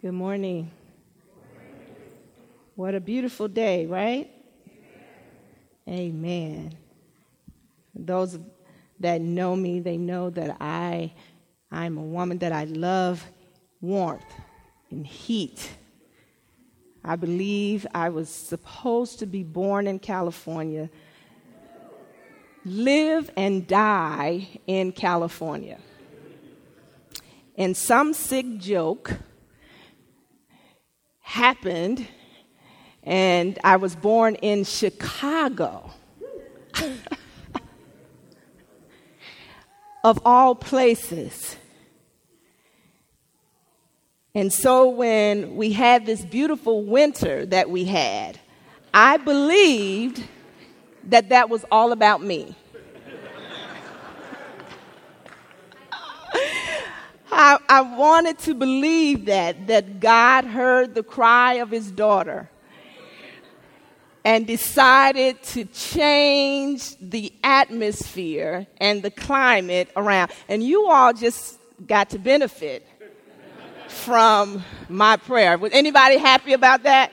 Good 0.00 0.12
morning. 0.12 0.70
What 2.76 2.94
a 2.94 3.00
beautiful 3.00 3.48
day, 3.48 3.84
right? 3.86 4.30
Amen. 5.88 6.78
Those 7.96 8.38
that 9.00 9.20
know 9.20 9.56
me, 9.56 9.80
they 9.80 9.96
know 9.96 10.30
that 10.30 10.56
I 10.60 11.12
I'm 11.72 11.98
a 11.98 12.02
woman 12.02 12.38
that 12.38 12.52
I 12.52 12.66
love 12.66 13.26
warmth 13.80 14.22
and 14.88 15.04
heat. 15.04 15.68
I 17.02 17.16
believe 17.16 17.84
I 17.92 18.10
was 18.10 18.28
supposed 18.28 19.18
to 19.18 19.26
be 19.26 19.42
born 19.42 19.88
in 19.88 19.98
California, 19.98 20.90
live 22.64 23.32
and 23.36 23.66
die 23.66 24.46
in 24.68 24.92
California. 24.92 25.80
And 27.56 27.76
some 27.76 28.12
sick 28.12 28.58
joke 28.58 29.18
happened, 31.28 32.06
and 33.02 33.58
I 33.62 33.76
was 33.76 33.94
born 33.94 34.34
in 34.36 34.64
Chicago. 34.64 35.90
of 40.04 40.20
all 40.24 40.54
places. 40.54 41.56
And 44.34 44.52
so 44.52 44.88
when 44.88 45.56
we 45.56 45.72
had 45.72 46.06
this 46.06 46.24
beautiful 46.24 46.84
winter 46.84 47.44
that 47.46 47.70
we 47.70 47.84
had, 47.84 48.38
I 48.94 49.16
believed 49.16 50.22
that 51.04 51.30
that 51.30 51.50
was 51.50 51.64
all 51.70 51.92
about 51.92 52.22
me. 52.22 52.54
I, 57.40 57.58
I, 57.68 57.80
wanted 57.82 58.36
to 58.40 58.54
believe 58.54 59.26
that, 59.26 59.68
that 59.68 60.00
God 60.00 60.44
heard 60.44 60.96
the 60.96 61.04
cry 61.04 61.54
of 61.54 61.70
his 61.70 61.88
daughter 61.88 62.50
and 64.24 64.44
decided 64.44 65.40
to 65.44 65.64
change 65.66 66.96
the 67.00 67.32
atmosphere 67.44 68.66
and 68.78 69.04
the 69.04 69.12
climate 69.12 69.88
around. 69.94 70.32
And 70.48 70.64
you 70.64 70.88
all 70.88 71.12
just 71.12 71.60
got 71.86 72.10
to 72.10 72.18
benefit 72.18 72.84
from 73.86 74.64
my 74.88 75.16
prayer. 75.16 75.56
Was 75.58 75.72
anybody 75.72 76.16
happy 76.16 76.54
about 76.54 76.82
that? 76.82 77.12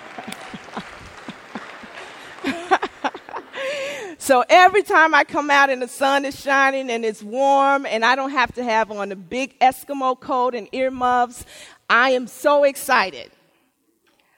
so 4.22 4.44
every 4.48 4.82
time 4.82 5.14
I 5.14 5.24
come 5.24 5.50
out 5.50 5.70
and 5.70 5.82
the 5.82 5.88
sun 5.88 6.24
is 6.24 6.38
shining 6.38 6.90
and 6.90 7.04
it's 7.04 7.22
warm 7.22 7.86
and 7.86 8.04
I 8.04 8.14
don't 8.14 8.30
have 8.30 8.54
to 8.54 8.64
have 8.64 8.90
on 8.90 9.12
a 9.12 9.16
big 9.16 9.58
Eskimo 9.58 10.18
coat 10.18 10.54
and 10.54 10.68
earmuffs, 10.72 11.44
I 11.90 12.10
am 12.10 12.26
so 12.26 12.64
excited 12.64 13.30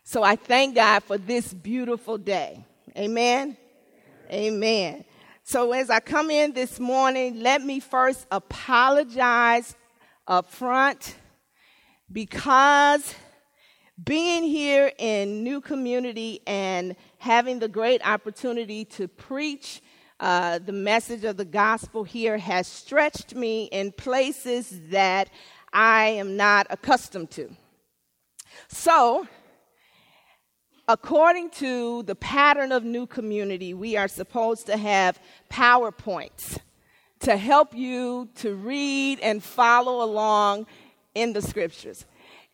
so 0.07 0.23
I 0.23 0.37
thank 0.37 0.75
God 0.75 1.03
for 1.03 1.17
this 1.17 1.53
beautiful 1.53 2.19
day. 2.19 2.63
Amen. 2.97 3.57
Amen. 4.31 5.05
So 5.43 5.73
as 5.73 5.89
I 5.89 6.01
come 6.01 6.31
in 6.31 6.53
this 6.53 6.79
morning, 6.79 7.41
let 7.41 7.63
me 7.63 7.81
first 7.81 8.27
apologize 8.31 9.75
up 10.27 10.51
front 10.51 11.17
because 12.13 13.15
being 14.03 14.43
here 14.43 14.91
in 14.99 15.45
New 15.45 15.61
Community 15.61 16.41
and 16.47 16.97
having 17.19 17.61
the 17.61 17.69
great 17.69 18.05
opportunity 18.07 18.85
to 18.87 19.07
preach 19.07 19.81
uh, 20.19 20.59
the 20.59 20.73
message 20.73 21.25
of 21.25 21.37
the 21.37 21.45
gospel 21.45 22.03
here 22.03 22.39
has 22.39 22.67
stretched 22.67 23.35
me 23.35 23.65
in 23.67 23.93
places 23.93 24.81
that 24.89 25.29
I 25.73 26.07
am 26.07 26.37
not 26.37 26.67
accustomed 26.71 27.31
to. 27.33 27.55
So, 28.69 29.29
according 30.89 31.51
to 31.51 32.03
the 32.05 32.15
pattern 32.17 32.73
of 32.73 32.85
new 32.85 33.07
community, 33.07 33.75
we 33.75 33.97
are 33.97 34.09
supposed 34.09 34.67
to 34.67 34.77
have 34.77 35.21
PowerPoints 35.51 36.59
to 37.21 37.37
help 37.37 37.75
you 37.75 38.29
to 38.37 38.55
read 38.55 39.21
and 39.21 39.43
follow 39.43 40.05
along 40.05 40.67
in 41.15 41.33
the 41.33 41.43
scriptures. 41.43 42.07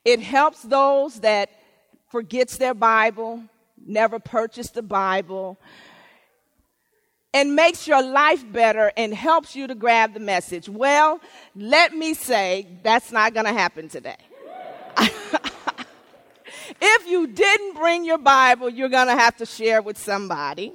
It 0.04 0.20
helps 0.20 0.62
those 0.62 1.20
that 1.20 1.50
forgets 2.08 2.56
their 2.56 2.74
Bible, 2.74 3.42
never 3.84 4.18
purchased 4.18 4.74
the 4.74 4.82
Bible, 4.82 5.58
and 7.32 7.54
makes 7.54 7.86
your 7.86 8.02
life 8.02 8.44
better 8.50 8.90
and 8.96 9.14
helps 9.14 9.54
you 9.54 9.66
to 9.66 9.74
grab 9.74 10.14
the 10.14 10.20
message. 10.20 10.68
Well, 10.68 11.20
let 11.54 11.94
me 11.94 12.14
say 12.14 12.66
that's 12.82 13.12
not 13.12 13.34
going 13.34 13.46
to 13.46 13.52
happen 13.52 13.88
today. 13.88 14.16
If 16.80 17.06
you 17.08 17.26
didn't 17.26 17.74
bring 17.74 18.04
your 18.04 18.18
Bible, 18.18 18.68
you're 18.68 18.88
going 18.88 19.08
to 19.08 19.16
have 19.16 19.36
to 19.36 19.46
share 19.46 19.82
with 19.82 19.98
somebody 19.98 20.72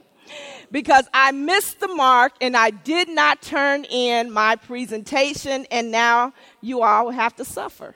because 0.72 1.08
I 1.14 1.32
missed 1.32 1.80
the 1.80 1.88
mark 1.88 2.34
and 2.42 2.56
I 2.56 2.70
did 2.70 3.10
not 3.10 3.42
turn 3.42 3.86
in 3.86 4.32
my 4.32 4.56
presentation, 4.56 5.66
and 5.72 5.92
now 5.92 6.34
you 6.62 6.84
all 6.84 7.10
have 7.12 7.36
to 7.38 7.46
suffer. 7.46 7.96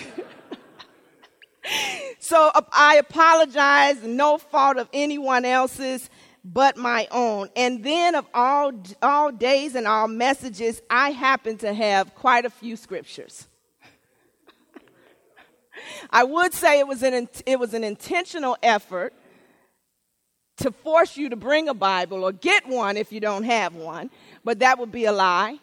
so 2.18 2.50
uh, 2.54 2.62
I 2.72 2.96
apologize, 2.96 4.02
no 4.02 4.38
fault 4.38 4.76
of 4.76 4.88
anyone 4.92 5.44
else's 5.44 6.10
but 6.44 6.76
my 6.76 7.06
own. 7.10 7.48
And 7.56 7.84
then 7.84 8.14
of 8.14 8.26
all 8.32 8.72
all 9.02 9.30
days 9.30 9.74
and 9.74 9.86
all 9.86 10.08
messages, 10.08 10.80
I 10.88 11.10
happen 11.10 11.58
to 11.58 11.72
have 11.72 12.14
quite 12.14 12.44
a 12.44 12.50
few 12.50 12.76
scriptures. 12.76 13.46
I 16.10 16.24
would 16.24 16.54
say 16.54 16.78
it 16.78 16.88
was 16.88 17.02
an, 17.02 17.28
it 17.46 17.58
was 17.58 17.74
an 17.74 17.84
intentional 17.84 18.56
effort 18.62 19.12
to 20.58 20.70
force 20.70 21.16
you 21.16 21.30
to 21.30 21.36
bring 21.36 21.68
a 21.68 21.74
Bible 21.74 22.24
or 22.24 22.32
get 22.32 22.66
one 22.66 22.96
if 22.96 23.12
you 23.12 23.20
don't 23.20 23.44
have 23.44 23.74
one, 23.74 24.10
but 24.44 24.58
that 24.58 24.78
would 24.78 24.92
be 24.92 25.06
a 25.06 25.12
lie. 25.12 25.58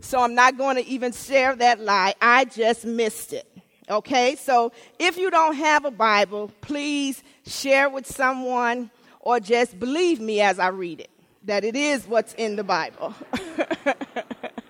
So 0.00 0.20
I'm 0.20 0.34
not 0.34 0.58
going 0.58 0.76
to 0.76 0.84
even 0.86 1.12
share 1.12 1.54
that 1.54 1.80
lie. 1.80 2.14
I 2.20 2.44
just 2.44 2.84
missed 2.84 3.32
it. 3.32 3.48
Okay? 3.90 4.36
So 4.36 4.72
if 4.98 5.16
you 5.16 5.30
don't 5.30 5.56
have 5.56 5.84
a 5.84 5.90
Bible, 5.90 6.50
please 6.60 7.22
share 7.46 7.88
with 7.88 8.06
someone 8.06 8.90
or 9.20 9.40
just 9.40 9.78
believe 9.78 10.20
me 10.20 10.40
as 10.40 10.58
I 10.58 10.68
read 10.68 11.00
it 11.00 11.10
that 11.44 11.64
it 11.64 11.76
is 11.76 12.06
what's 12.06 12.34
in 12.34 12.56
the 12.56 12.64
Bible. 12.64 13.14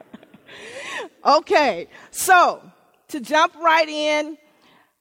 okay, 1.24 1.88
so 2.10 2.62
to 3.08 3.20
jump 3.20 3.54
right 3.56 3.88
in, 3.88 4.36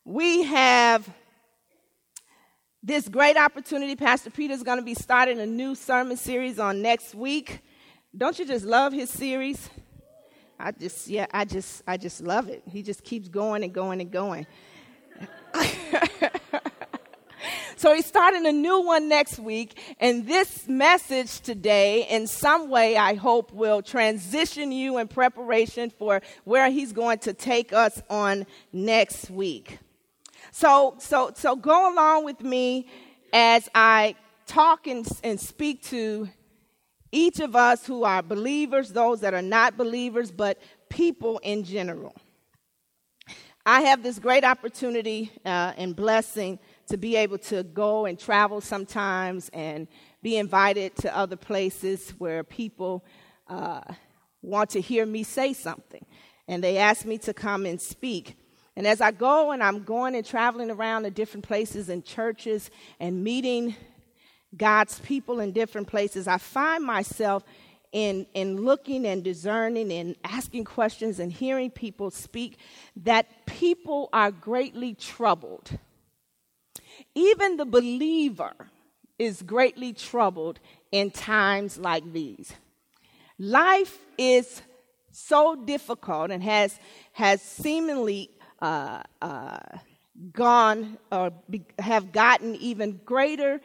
we 0.06 0.44
have 0.44 1.09
this 2.84 3.07
great 3.07 3.38
opportunity. 3.38 3.95
Pastor 3.95 4.30
Peter 4.30 4.53
is 4.53 4.62
going 4.62 4.78
to 4.78 4.84
be 4.84 4.94
starting 4.94 5.40
a 5.40 5.45
new 5.45 5.74
sermon 5.74 6.18
series 6.18 6.59
on 6.59 6.81
next 6.81 7.16
week. 7.16 7.62
Don't 8.16 8.38
you 8.38 8.45
just 8.45 8.66
love 8.66 8.94
his 8.94 9.09
series? 9.09 9.69
I 10.59 10.71
just, 10.71 11.07
yeah, 11.07 11.25
I 11.31 11.45
just, 11.45 11.83
I 11.87 11.97
just 11.97 12.21
love 12.21 12.49
it. 12.49 12.63
He 12.69 12.81
just 12.83 13.03
keeps 13.03 13.27
going 13.27 13.63
and 13.63 13.73
going 13.73 14.01
and 14.01 14.11
going. 14.11 14.47
so 17.75 17.93
he's 17.93 18.05
starting 18.05 18.45
a 18.45 18.51
new 18.51 18.81
one 18.81 19.09
next 19.09 19.39
week, 19.39 19.79
and 19.99 20.27
this 20.27 20.67
message 20.67 21.41
today, 21.41 22.07
in 22.09 22.27
some 22.27 22.69
way, 22.69 22.97
I 22.97 23.15
hope 23.15 23.51
will 23.51 23.81
transition 23.81 24.71
you 24.71 24.97
in 24.97 25.07
preparation 25.07 25.89
for 25.89 26.21
where 26.43 26.69
he's 26.69 26.93
going 26.93 27.19
to 27.19 27.33
take 27.33 27.73
us 27.73 28.01
on 28.09 28.45
next 28.71 29.29
week. 29.29 29.79
So, 30.51 30.95
so, 30.99 31.31
so 31.35 31.55
go 31.55 31.93
along 31.93 32.25
with 32.25 32.41
me 32.41 32.87
as 33.31 33.67
I 33.73 34.15
talk 34.45 34.87
and, 34.87 35.07
and 35.23 35.39
speak 35.39 35.83
to 35.85 36.29
each 37.13 37.40
of 37.40 37.56
us 37.56 37.85
who 37.85 38.03
are 38.03 38.24
believers, 38.24 38.90
those 38.90 39.22
that 39.22 39.34
are 39.34 39.41
not 39.41 39.78
believers, 39.78 40.31
but 40.31 40.59
people 40.90 41.40
in 41.44 41.63
general. 41.63 42.13
I 43.65 43.81
have 43.81 44.04
this 44.04 44.19
great 44.19 44.44
opportunity 44.44 45.31
uh, 45.45 45.74
and 45.77 45.95
blessing 45.95 46.60
to 46.88 46.98
be 46.98 47.15
able 47.15 47.38
to 47.38 47.63
go 47.63 48.06
and 48.06 48.19
travel 48.19 48.60
sometimes 48.60 49.50
and 49.54 49.88
be 50.21 50.38
invited 50.38 50.95
to 50.98 51.15
other 51.15 51.38
places 51.38 52.10
where 52.18 52.44
people 52.44 53.06
uh, 53.48 53.81
want 54.42 54.71
to 54.71 54.81
hear 54.81 55.06
me 55.06 55.24
say 55.24 55.54
something. 55.54 56.06
And 56.48 56.62
they 56.62 56.77
ask 56.77 57.06
me 57.06 57.18
to 57.19 57.33
come 57.33 57.66
and 57.66 57.80
speak. 57.80 58.36
And 58.75 58.88
as 58.88 59.00
I 59.00 59.12
go 59.12 59.51
and 59.51 59.63
I'm 59.63 59.83
going 59.83 60.16
and 60.16 60.25
traveling 60.25 60.71
around 60.71 61.04
to 61.04 61.12
different 61.12 61.45
places 61.45 61.89
and 61.89 62.04
churches 62.04 62.71
and 63.00 63.24
meeting 63.24 63.75
God's 64.55 65.00
people 65.00 65.39
in 65.39 65.51
different 65.51 65.88
places, 65.88 66.27
I 66.27 66.38
find 66.38 66.83
myself 66.83 67.44
in, 67.91 68.25
in 68.33 68.57
looking 68.57 69.05
and 69.05 69.23
discerning 69.23 69.91
and 69.91 70.15
asking 70.23 70.65
questions 70.65 71.19
and 71.19 71.31
hearing 71.31 71.69
people 71.69 72.11
speak 72.11 72.57
that 72.97 73.45
people 73.45 74.09
are 74.11 74.31
greatly 74.31 74.95
troubled. 74.95 75.77
Even 77.15 77.57
the 77.57 77.65
believer 77.65 78.53
is 79.19 79.41
greatly 79.44 79.94
troubled 79.94 80.59
in 80.91 81.11
times 81.11 81.77
like 81.77 82.11
these. 82.11 82.53
Life 83.38 83.97
is 84.17 84.61
so 85.11 85.56
difficult 85.56 86.31
and 86.31 86.44
has, 86.44 86.79
has 87.13 87.41
seemingly 87.41 88.31
uh, 88.59 89.03
uh, 89.21 89.59
gone 90.31 90.97
or 91.11 91.31
be, 91.49 91.63
have 91.77 92.11
gotten 92.11 92.56
even 92.56 92.99
greater 93.06 93.61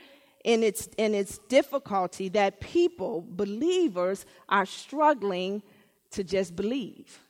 in 0.49 0.63
its, 0.63 0.89
in 0.97 1.15
its 1.15 1.37
difficulty 1.51 2.31
that 2.31 2.59
people, 2.59 3.23
believers, 3.29 4.25
are 4.49 4.65
struggling 4.65 5.63
to 6.11 6.25
just 6.25 6.57
believe. 6.57 7.21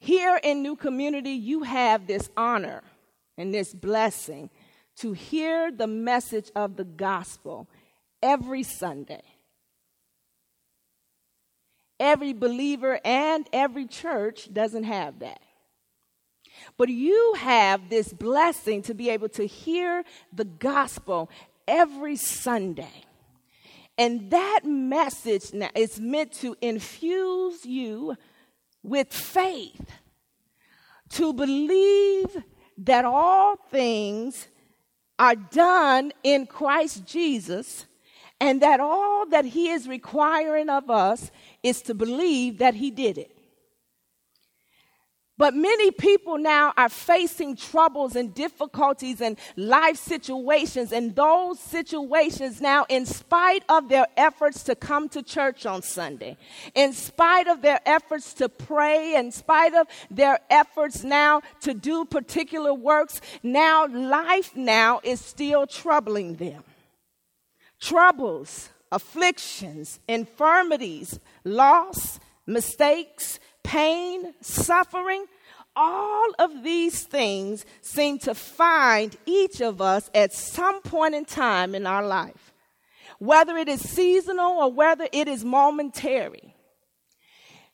Here 0.00 0.40
in 0.42 0.60
New 0.60 0.74
Community, 0.74 1.30
you 1.30 1.62
have 1.62 2.08
this 2.08 2.28
honor 2.36 2.82
and 3.38 3.54
this 3.54 3.72
blessing 3.72 4.50
to 4.96 5.12
hear 5.12 5.70
the 5.70 5.86
message 5.86 6.50
of 6.56 6.74
the 6.74 6.84
gospel 6.84 7.68
every 8.20 8.64
Sunday. 8.64 9.22
Every 12.00 12.32
believer 12.32 12.98
and 13.04 13.48
every 13.52 13.86
church 13.86 14.52
doesn't 14.52 14.82
have 14.82 15.20
that. 15.20 15.40
But 16.76 16.88
you 16.88 17.34
have 17.38 17.88
this 17.88 18.12
blessing 18.12 18.82
to 18.82 18.94
be 18.94 19.10
able 19.10 19.28
to 19.30 19.46
hear 19.46 20.04
the 20.32 20.44
gospel 20.44 21.30
every 21.66 22.16
Sunday. 22.16 23.04
And 23.98 24.30
that 24.30 24.60
message 24.64 25.52
now 25.52 25.70
is 25.74 26.00
meant 26.00 26.32
to 26.34 26.56
infuse 26.60 27.64
you 27.64 28.16
with 28.82 29.12
faith, 29.12 29.90
to 31.10 31.32
believe 31.32 32.36
that 32.78 33.04
all 33.04 33.56
things 33.70 34.48
are 35.18 35.36
done 35.36 36.12
in 36.24 36.46
Christ 36.46 37.04
Jesus, 37.04 37.86
and 38.40 38.60
that 38.62 38.80
all 38.80 39.26
that 39.26 39.44
He 39.44 39.68
is 39.68 39.86
requiring 39.86 40.68
of 40.68 40.90
us 40.90 41.30
is 41.62 41.82
to 41.82 41.94
believe 41.94 42.58
that 42.58 42.74
He 42.74 42.90
did 42.90 43.18
it. 43.18 43.36
But 45.42 45.56
many 45.56 45.90
people 45.90 46.38
now 46.38 46.72
are 46.76 46.88
facing 46.88 47.56
troubles 47.56 48.14
and 48.14 48.32
difficulties 48.32 49.20
and 49.20 49.36
life 49.56 49.96
situations. 49.96 50.92
And 50.92 51.16
those 51.16 51.58
situations 51.58 52.60
now, 52.60 52.86
in 52.88 53.06
spite 53.06 53.64
of 53.68 53.88
their 53.88 54.06
efforts 54.16 54.62
to 54.62 54.76
come 54.76 55.08
to 55.08 55.20
church 55.20 55.66
on 55.66 55.82
Sunday, 55.82 56.36
in 56.76 56.92
spite 56.92 57.48
of 57.48 57.60
their 57.60 57.80
efforts 57.84 58.34
to 58.34 58.48
pray, 58.48 59.16
in 59.16 59.32
spite 59.32 59.74
of 59.74 59.88
their 60.12 60.38
efforts 60.48 61.02
now 61.02 61.42
to 61.62 61.74
do 61.74 62.04
particular 62.04 62.72
works, 62.72 63.20
now 63.42 63.88
life 63.88 64.54
now 64.54 65.00
is 65.02 65.20
still 65.20 65.66
troubling 65.66 66.36
them. 66.36 66.62
Troubles, 67.80 68.70
afflictions, 68.92 69.98
infirmities, 70.06 71.18
loss, 71.42 72.20
mistakes, 72.46 73.40
pain, 73.72 74.34
suffering, 74.42 75.24
all 75.74 76.28
of 76.38 76.62
these 76.62 77.04
things 77.04 77.64
seem 77.80 78.18
to 78.18 78.34
find 78.34 79.16
each 79.24 79.62
of 79.62 79.80
us 79.80 80.10
at 80.14 80.30
some 80.30 80.82
point 80.82 81.14
in 81.14 81.24
time 81.24 81.74
in 81.74 81.86
our 81.86 82.06
life, 82.06 82.52
whether 83.18 83.56
it 83.56 83.68
is 83.68 83.80
seasonal 83.80 84.52
or 84.58 84.70
whether 84.70 85.08
it 85.10 85.26
is 85.26 85.42
momentary. 85.42 86.54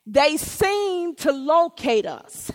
They 0.05 0.37
seem 0.37 1.15
to 1.15 1.33
locate 1.33 2.05
us. 2.05 2.49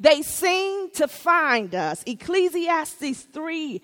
They 0.00 0.22
seem 0.22 0.90
to 0.94 1.06
find 1.06 1.76
us. 1.76 2.02
Ecclesiastes 2.06 3.22
3, 3.32 3.80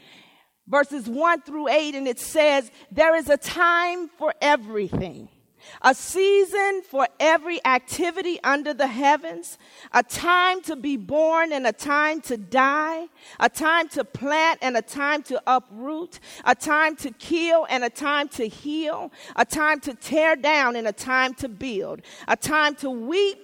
verses 0.67 1.09
1 1.09 1.43
through 1.43 1.69
8, 1.69 1.95
and 1.95 2.09
it 2.09 2.19
says, 2.19 2.73
There 2.91 3.15
is 3.15 3.29
a 3.29 3.37
time 3.37 4.09
for 4.09 4.35
everything 4.43 5.29
a 5.83 5.95
season 5.95 6.83
for 6.83 7.09
every 7.21 7.65
activity 7.65 8.39
under 8.43 8.75
the 8.75 8.87
heavens, 8.87 9.59
a 9.93 10.03
time 10.03 10.63
to 10.63 10.77
be 10.77 10.97
born 10.97 11.53
and 11.53 11.67
a 11.67 11.73
time 11.73 12.21
to 12.23 12.37
die, 12.37 13.07
a 13.41 13.49
time 13.49 13.89
to 13.89 14.05
plant 14.05 14.59
and 14.63 14.77
a 14.77 14.83
time 14.83 15.23
to 15.25 15.43
uproot, 15.47 16.21
a 16.45 16.55
time 16.55 16.97
to 16.97 17.11
kill 17.13 17.67
and 17.71 17.85
a 17.85 17.91
time 17.91 18.29
to 18.29 18.49
heal, 18.49 19.13
a 19.37 19.45
time 19.45 19.81
to 19.81 19.95
tear 19.95 20.37
down 20.37 20.77
and 20.77 20.87
a 20.87 20.93
time 20.93 21.35
to 21.35 21.49
build, 21.49 22.03
a 22.29 22.37
time 22.37 22.75
to 22.75 22.91
weep 22.91 23.44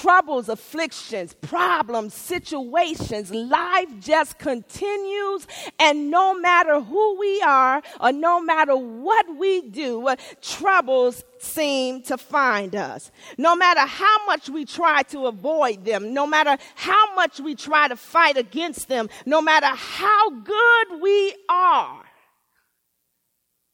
troubles, 0.00 0.48
afflictions, 0.48 1.34
problems, 1.34 2.14
situations. 2.14 3.30
Life 3.30 3.88
just 4.00 4.38
continues. 4.38 5.46
And 5.78 6.10
no 6.10 6.38
matter 6.38 6.80
who 6.80 7.18
we 7.18 7.40
are 7.42 7.82
or 8.00 8.12
no 8.12 8.40
matter 8.40 8.76
what 8.76 9.36
we 9.36 9.62
do, 9.62 10.14
troubles 10.40 11.24
seem 11.38 12.02
to 12.02 12.18
find 12.18 12.74
us. 12.74 13.10
No 13.38 13.54
matter 13.54 13.80
how 13.80 14.26
much 14.26 14.48
we 14.48 14.64
try 14.64 15.02
to 15.04 15.26
avoid 15.26 15.84
them, 15.84 16.12
no 16.12 16.26
matter 16.26 16.56
how 16.74 17.14
much 17.14 17.40
we 17.40 17.54
try 17.54 17.88
to 17.88 17.96
fight 17.96 18.36
against 18.36 18.88
them, 18.88 19.08
no 19.26 19.40
matter 19.40 19.66
how 19.66 20.30
good 20.30 21.00
we 21.00 21.34
are, 21.48 22.04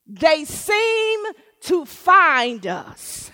they 0.06 0.44
seem 0.44 1.20
to 1.62 1.84
find 1.84 2.66
us. 2.66 3.30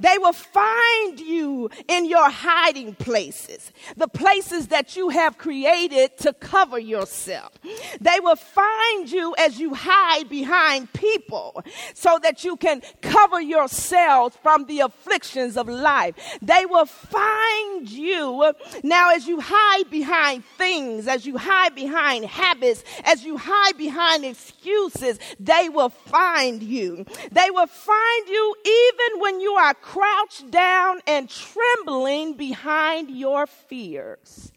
They 0.00 0.16
will 0.18 0.32
find 0.32 1.18
you 1.18 1.70
in 1.88 2.06
your 2.06 2.30
hiding 2.30 2.94
places, 2.94 3.72
the 3.96 4.08
places 4.08 4.68
that 4.68 4.96
you 4.96 5.08
have 5.08 5.38
created 5.38 6.16
to 6.18 6.32
cover 6.32 6.78
yourself. 6.78 7.52
They 8.00 8.20
will 8.20 8.36
find 8.36 9.10
you 9.10 9.34
as 9.38 9.58
you 9.58 9.74
hide 9.74 10.28
behind 10.28 10.92
people 10.92 11.62
so 11.94 12.18
that 12.22 12.44
you 12.44 12.56
can 12.56 12.82
cover 13.00 13.40
yourselves 13.40 14.36
from 14.42 14.66
the 14.66 14.80
afflictions 14.80 15.56
of 15.56 15.68
life. 15.68 16.14
They 16.42 16.64
will 16.66 16.86
find 16.86 17.88
you 17.88 18.52
now 18.82 19.10
as 19.10 19.26
you 19.26 19.40
hide 19.40 19.90
behind 19.90 20.44
things, 20.56 21.08
as 21.08 21.26
you 21.26 21.36
hide 21.36 21.74
behind 21.74 22.24
habits, 22.24 22.84
as 23.04 23.24
you 23.24 23.36
hide 23.36 23.76
behind 23.76 24.24
excuses, 24.24 25.18
they 25.40 25.68
will 25.68 25.88
find 25.88 26.62
you. 26.62 27.04
They 27.32 27.50
will 27.50 27.66
find 27.66 28.28
you 28.28 28.54
even 28.64 29.20
when 29.20 29.40
you 29.40 29.52
are 29.52 29.74
crouched 29.88 30.50
down 30.50 31.00
and 31.06 31.30
trembling 31.30 32.34
behind 32.34 33.10
your 33.10 33.46
fears. 33.46 34.52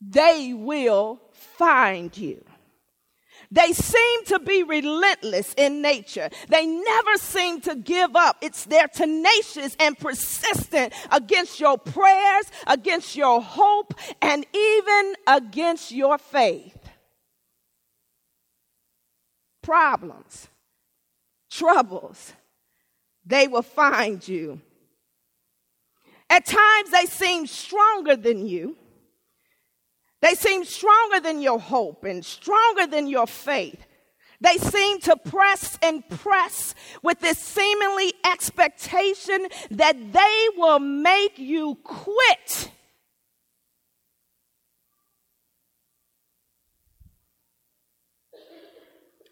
They 0.00 0.52
will 0.54 1.20
find 1.32 2.16
you. 2.16 2.44
They 3.50 3.72
seem 3.72 4.24
to 4.26 4.38
be 4.38 4.62
relentless 4.62 5.54
in 5.56 5.82
nature. 5.82 6.30
They 6.48 6.66
never 6.66 7.16
seem 7.16 7.60
to 7.62 7.74
give 7.74 8.14
up. 8.14 8.36
It's 8.42 8.64
they're 8.64 8.86
tenacious 8.86 9.76
and 9.80 9.98
persistent 9.98 10.92
against 11.10 11.58
your 11.58 11.78
prayers, 11.78 12.44
against 12.68 13.16
your 13.16 13.42
hope, 13.42 13.94
and 14.22 14.46
even 14.54 15.14
against 15.26 15.90
your 15.90 16.18
faith. 16.18 16.78
Problems, 19.62 20.46
troubles, 21.50 22.32
they 23.26 23.48
will 23.48 23.62
find 23.62 24.26
you. 24.26 24.60
At 26.30 26.46
times, 26.46 26.90
they 26.90 27.06
seem 27.06 27.46
stronger 27.46 28.16
than 28.16 28.46
you. 28.46 28.76
They 30.22 30.34
seem 30.34 30.64
stronger 30.64 31.20
than 31.20 31.42
your 31.42 31.58
hope 31.58 32.04
and 32.04 32.24
stronger 32.24 32.86
than 32.86 33.06
your 33.06 33.26
faith. 33.26 33.84
They 34.40 34.58
seem 34.58 35.00
to 35.00 35.16
press 35.16 35.78
and 35.82 36.06
press 36.08 36.74
with 37.02 37.20
this 37.20 37.38
seemingly 37.38 38.12
expectation 38.24 39.46
that 39.70 40.12
they 40.12 40.48
will 40.56 40.78
make 40.78 41.38
you 41.38 41.76
quit. 41.82 42.70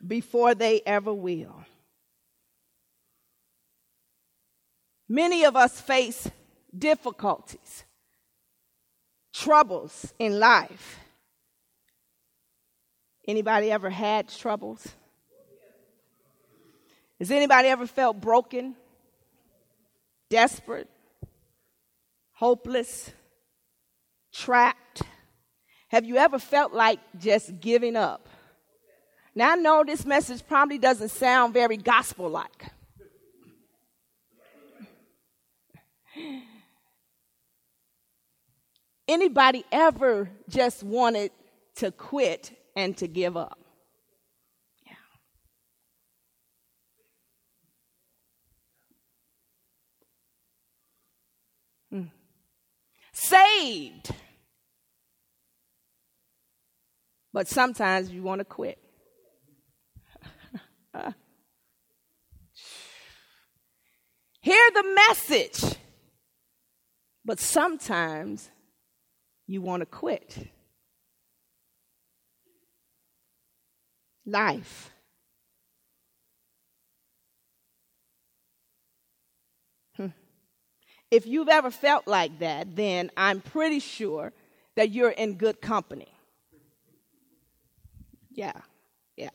Before 0.06 0.54
they 0.54 0.82
ever 0.84 1.12
will. 1.12 1.63
Many 5.14 5.44
of 5.44 5.54
us 5.54 5.80
face 5.80 6.28
difficulties, 6.76 7.84
troubles 9.32 10.12
in 10.18 10.40
life. 10.40 10.98
Anybody 13.24 13.70
ever 13.70 13.90
had 13.90 14.28
troubles? 14.28 14.84
Has 17.20 17.30
anybody 17.30 17.68
ever 17.68 17.86
felt 17.86 18.20
broken, 18.20 18.74
desperate, 20.30 20.90
hopeless, 22.32 23.12
trapped? 24.32 25.02
Have 25.90 26.04
you 26.04 26.16
ever 26.16 26.40
felt 26.40 26.72
like 26.72 26.98
just 27.20 27.60
giving 27.60 27.94
up? 27.94 28.28
Now, 29.32 29.52
I 29.52 29.54
know 29.54 29.84
this 29.86 30.04
message 30.04 30.44
probably 30.44 30.78
doesn't 30.78 31.10
sound 31.10 31.54
very 31.54 31.76
gospel 31.76 32.28
like. 32.28 32.73
Anybody 39.06 39.64
ever 39.70 40.30
just 40.48 40.82
wanted 40.82 41.30
to 41.76 41.90
quit 41.90 42.52
and 42.74 42.96
to 42.96 43.06
give 43.06 43.36
up? 43.36 43.58
Yeah. 44.86 44.94
Hmm. 51.90 52.04
Saved. 53.12 54.10
But 57.32 57.48
sometimes 57.48 58.10
you 58.10 58.22
want 58.22 58.38
to 58.38 58.44
quit. 58.44 58.78
Hear 64.40 64.70
the 64.72 64.84
message. 65.08 65.73
But 67.24 67.40
sometimes 67.40 68.50
you 69.46 69.62
want 69.62 69.80
to 69.80 69.86
quit. 69.86 70.48
Life. 74.26 74.90
Hmm. 79.96 80.08
If 81.10 81.26
you've 81.26 81.48
ever 81.48 81.70
felt 81.70 82.06
like 82.06 82.38
that, 82.40 82.74
then 82.74 83.10
I'm 83.16 83.40
pretty 83.40 83.80
sure 83.80 84.32
that 84.76 84.90
you're 84.90 85.10
in 85.10 85.34
good 85.34 85.60
company. 85.60 86.08
Yeah, 88.30 88.60
yeah. 89.16 89.30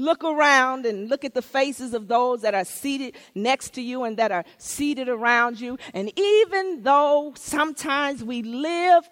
Look 0.00 0.24
around 0.24 0.86
and 0.86 1.10
look 1.10 1.26
at 1.26 1.34
the 1.34 1.42
faces 1.42 1.92
of 1.92 2.08
those 2.08 2.40
that 2.40 2.54
are 2.54 2.64
seated 2.64 3.16
next 3.34 3.74
to 3.74 3.82
you 3.82 4.04
and 4.04 4.16
that 4.16 4.32
are 4.32 4.44
seated 4.56 5.10
around 5.10 5.60
you. 5.60 5.76
And 5.92 6.10
even 6.18 6.82
though 6.82 7.34
sometimes 7.36 8.24
we 8.24 8.42
live 8.42 9.06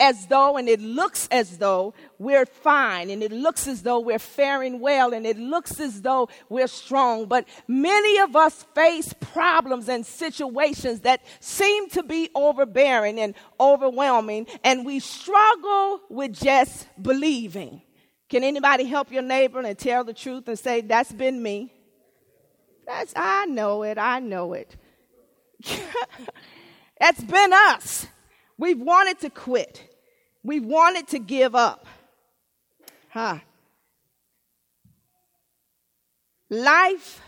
as 0.00 0.26
though 0.26 0.56
and 0.56 0.68
it 0.68 0.80
looks 0.80 1.28
as 1.30 1.58
though 1.58 1.94
we're 2.18 2.44
fine 2.44 3.08
and 3.08 3.22
it 3.22 3.30
looks 3.30 3.68
as 3.68 3.82
though 3.82 4.00
we're 4.00 4.18
faring 4.18 4.80
well 4.80 5.14
and 5.14 5.24
it 5.24 5.38
looks 5.38 5.78
as 5.78 6.02
though 6.02 6.28
we're 6.48 6.66
strong. 6.66 7.26
But 7.26 7.46
many 7.68 8.18
of 8.18 8.34
us 8.34 8.64
face 8.74 9.14
problems 9.20 9.88
and 9.88 10.04
situations 10.04 11.02
that 11.02 11.22
seem 11.38 11.88
to 11.90 12.02
be 12.02 12.30
overbearing 12.34 13.20
and 13.20 13.36
overwhelming 13.60 14.48
and 14.64 14.84
we 14.84 14.98
struggle 14.98 16.00
with 16.10 16.32
just 16.32 16.88
believing. 17.00 17.80
Can 18.28 18.42
anybody 18.42 18.84
help 18.84 19.12
your 19.12 19.22
neighbor 19.22 19.60
and 19.60 19.78
tell 19.78 20.04
the 20.04 20.14
truth 20.14 20.48
and 20.48 20.58
say, 20.58 20.80
That's 20.80 21.12
been 21.12 21.42
me? 21.42 21.72
That's, 22.86 23.12
I 23.16 23.46
know 23.46 23.82
it, 23.82 23.98
I 23.98 24.20
know 24.20 24.52
it. 24.52 24.76
That's 27.00 27.22
been 27.22 27.52
us. 27.52 28.06
We've 28.58 28.80
wanted 28.80 29.20
to 29.20 29.30
quit. 29.30 29.82
We've 30.42 30.64
wanted 30.64 31.08
to 31.08 31.18
give 31.18 31.54
up. 31.54 31.86
Huh. 33.08 33.38
Life 36.50 37.20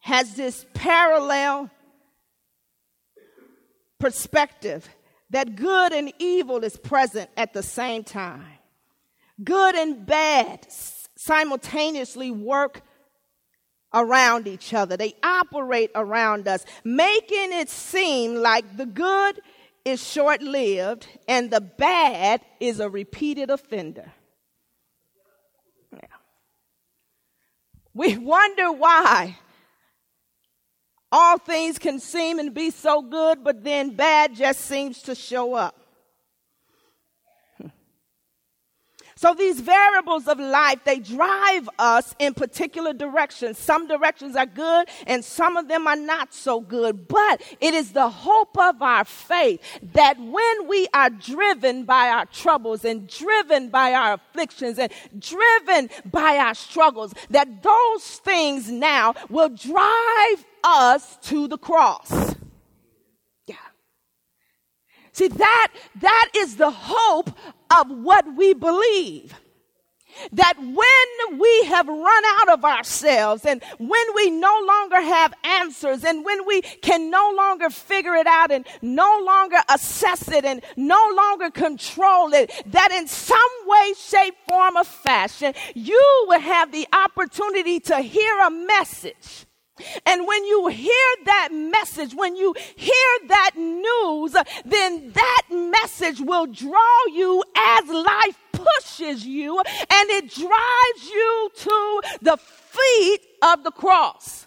has 0.00 0.34
this 0.34 0.64
parallel 0.74 1.70
perspective 3.98 4.88
that 5.30 5.56
good 5.56 5.92
and 5.92 6.12
evil 6.18 6.62
is 6.62 6.76
present 6.76 7.28
at 7.36 7.52
the 7.52 7.62
same 7.62 8.04
time. 8.04 8.53
Good 9.42 9.74
and 9.74 10.06
bad 10.06 10.66
simultaneously 11.16 12.30
work 12.30 12.82
around 13.92 14.46
each 14.46 14.74
other. 14.74 14.96
They 14.96 15.14
operate 15.22 15.90
around 15.94 16.46
us, 16.48 16.64
making 16.84 17.52
it 17.52 17.68
seem 17.68 18.36
like 18.36 18.76
the 18.76 18.86
good 18.86 19.40
is 19.84 20.06
short 20.06 20.42
lived 20.42 21.06
and 21.28 21.50
the 21.50 21.60
bad 21.60 22.40
is 22.60 22.80
a 22.80 22.88
repeated 22.88 23.50
offender. 23.50 24.12
Yeah. 25.92 26.00
We 27.92 28.16
wonder 28.16 28.72
why 28.72 29.38
all 31.12 31.38
things 31.38 31.78
can 31.78 32.00
seem 32.00 32.38
and 32.38 32.52
be 32.52 32.70
so 32.70 33.02
good, 33.02 33.44
but 33.44 33.62
then 33.62 33.94
bad 33.94 34.34
just 34.34 34.62
seems 34.62 35.02
to 35.02 35.14
show 35.14 35.54
up. 35.54 35.83
So 39.24 39.32
these 39.32 39.58
variables 39.58 40.28
of 40.28 40.38
life, 40.38 40.80
they 40.84 40.98
drive 40.98 41.66
us 41.78 42.14
in 42.18 42.34
particular 42.34 42.92
directions. 42.92 43.56
Some 43.56 43.88
directions 43.88 44.36
are 44.36 44.44
good 44.44 44.86
and 45.06 45.24
some 45.24 45.56
of 45.56 45.66
them 45.66 45.86
are 45.86 45.96
not 45.96 46.34
so 46.34 46.60
good. 46.60 47.08
But 47.08 47.40
it 47.58 47.72
is 47.72 47.92
the 47.92 48.10
hope 48.10 48.58
of 48.58 48.82
our 48.82 49.06
faith 49.06 49.62
that 49.94 50.18
when 50.20 50.68
we 50.68 50.88
are 50.92 51.08
driven 51.08 51.84
by 51.84 52.10
our 52.10 52.26
troubles 52.26 52.84
and 52.84 53.08
driven 53.08 53.70
by 53.70 53.94
our 53.94 54.12
afflictions 54.12 54.78
and 54.78 54.92
driven 55.18 55.88
by 56.10 56.36
our 56.36 56.54
struggles, 56.54 57.14
that 57.30 57.62
those 57.62 58.04
things 58.18 58.70
now 58.70 59.14
will 59.30 59.48
drive 59.48 60.44
us 60.64 61.16
to 61.22 61.48
the 61.48 61.56
cross. 61.56 62.34
See, 65.14 65.28
that, 65.28 65.68
that 66.00 66.30
is 66.36 66.56
the 66.56 66.72
hope 66.72 67.30
of 67.70 67.88
what 67.88 68.34
we 68.36 68.52
believe. 68.52 69.32
That 70.32 70.54
when 70.58 71.38
we 71.38 71.64
have 71.66 71.86
run 71.86 72.24
out 72.40 72.48
of 72.48 72.64
ourselves 72.64 73.44
and 73.44 73.62
when 73.78 74.06
we 74.16 74.30
no 74.30 74.60
longer 74.66 75.00
have 75.00 75.34
answers 75.44 76.04
and 76.04 76.24
when 76.24 76.44
we 76.46 76.62
can 76.62 77.10
no 77.10 77.32
longer 77.36 77.70
figure 77.70 78.14
it 78.14 78.26
out 78.26 78.50
and 78.50 78.66
no 78.82 79.22
longer 79.24 79.58
assess 79.68 80.28
it 80.28 80.44
and 80.44 80.62
no 80.76 81.12
longer 81.16 81.50
control 81.50 82.32
it, 82.32 82.52
that 82.66 82.90
in 82.90 83.06
some 83.06 83.38
way, 83.66 83.92
shape, 83.96 84.34
form, 84.48 84.76
or 84.76 84.84
fashion, 84.84 85.54
you 85.74 86.24
will 86.26 86.40
have 86.40 86.72
the 86.72 86.88
opportunity 86.92 87.78
to 87.80 88.00
hear 88.00 88.40
a 88.40 88.50
message 88.50 89.46
and 90.06 90.26
when 90.26 90.44
you 90.44 90.68
hear 90.68 91.08
that 91.24 91.48
message, 91.52 92.14
when 92.14 92.36
you 92.36 92.54
hear 92.76 93.18
that 93.28 93.52
news, 93.56 94.36
then 94.64 95.10
that 95.12 95.42
message 95.50 96.20
will 96.20 96.46
draw 96.46 97.04
you 97.12 97.42
as 97.56 97.88
life 97.88 98.38
pushes 98.52 99.26
you 99.26 99.58
and 99.58 100.10
it 100.10 100.32
drives 100.32 101.10
you 101.10 101.50
to 101.56 102.02
the 102.22 102.36
feet 102.36 103.20
of 103.42 103.64
the 103.64 103.72
cross. 103.72 104.46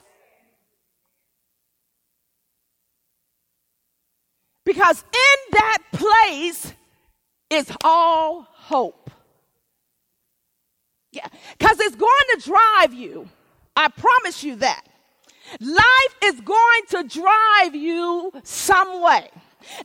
Because 4.64 5.02
in 5.02 5.52
that 5.52 5.78
place 5.94 6.74
is 7.50 7.72
all 7.84 8.48
hope. 8.52 9.10
Yeah, 11.12 11.28
because 11.58 11.80
it's 11.80 11.96
going 11.96 12.26
to 12.36 12.42
drive 12.44 12.94
you. 12.94 13.30
I 13.76 13.90
promise 13.90 14.44
you 14.44 14.56
that. 14.58 14.87
Life 15.60 16.16
is 16.24 16.42
going 16.42 16.82
to 16.90 17.04
drive 17.04 17.76
you 17.76 18.32
some 18.44 19.02
way. 19.02 19.30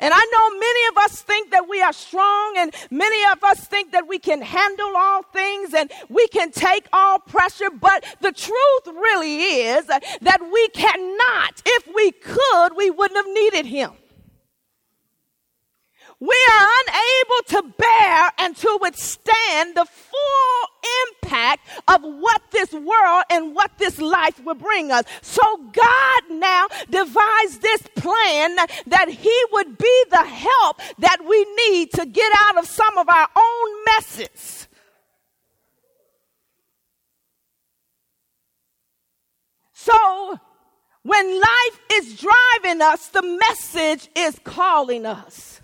And 0.00 0.12
I 0.14 0.24
know 0.32 0.58
many 0.58 0.86
of 0.90 0.98
us 0.98 1.22
think 1.22 1.50
that 1.50 1.68
we 1.68 1.80
are 1.82 1.92
strong, 1.92 2.54
and 2.56 2.74
many 2.90 3.24
of 3.32 3.42
us 3.42 3.66
think 3.66 3.92
that 3.92 4.06
we 4.06 4.18
can 4.18 4.40
handle 4.40 4.92
all 4.96 5.22
things 5.22 5.74
and 5.74 5.90
we 6.08 6.28
can 6.28 6.52
take 6.52 6.86
all 6.92 7.18
pressure. 7.18 7.70
But 7.70 8.04
the 8.20 8.32
truth 8.32 8.86
really 8.86 9.36
is 9.42 9.86
that 9.86 10.40
we 10.52 10.68
cannot. 10.68 11.62
If 11.64 11.88
we 11.94 12.12
could, 12.12 12.76
we 12.76 12.90
wouldn't 12.90 13.16
have 13.16 13.34
needed 13.34 13.66
Him 13.66 13.92
we 16.22 16.46
are 16.52 16.68
unable 16.86 17.42
to 17.48 17.74
bear 17.76 18.30
and 18.38 18.56
to 18.56 18.78
withstand 18.80 19.74
the 19.74 19.84
full 19.84 20.68
impact 21.10 21.66
of 21.88 22.00
what 22.00 22.40
this 22.52 22.72
world 22.72 23.24
and 23.28 23.56
what 23.56 23.72
this 23.78 23.98
life 23.98 24.38
will 24.44 24.54
bring 24.54 24.92
us. 24.92 25.04
So 25.20 25.42
God 25.72 26.22
now 26.30 26.68
devised 26.88 27.60
this 27.60 27.82
plan 27.96 28.54
that 28.86 29.08
He 29.08 29.44
would 29.50 29.76
be 29.76 30.04
the 30.10 30.22
help 30.22 30.80
that 31.00 31.26
we 31.26 31.44
need 31.66 31.90
to 31.94 32.06
get 32.06 32.32
out 32.36 32.56
of 32.56 32.68
some 32.68 32.98
of 32.98 33.08
our 33.08 33.28
own 33.34 33.84
messes. 33.86 34.68
So, 39.72 40.38
when 41.02 41.40
life 41.40 41.80
is 41.94 42.16
driving 42.16 42.80
us, 42.80 43.08
the 43.08 43.22
message 43.22 44.08
is 44.14 44.38
calling 44.44 45.04
us. 45.04 45.61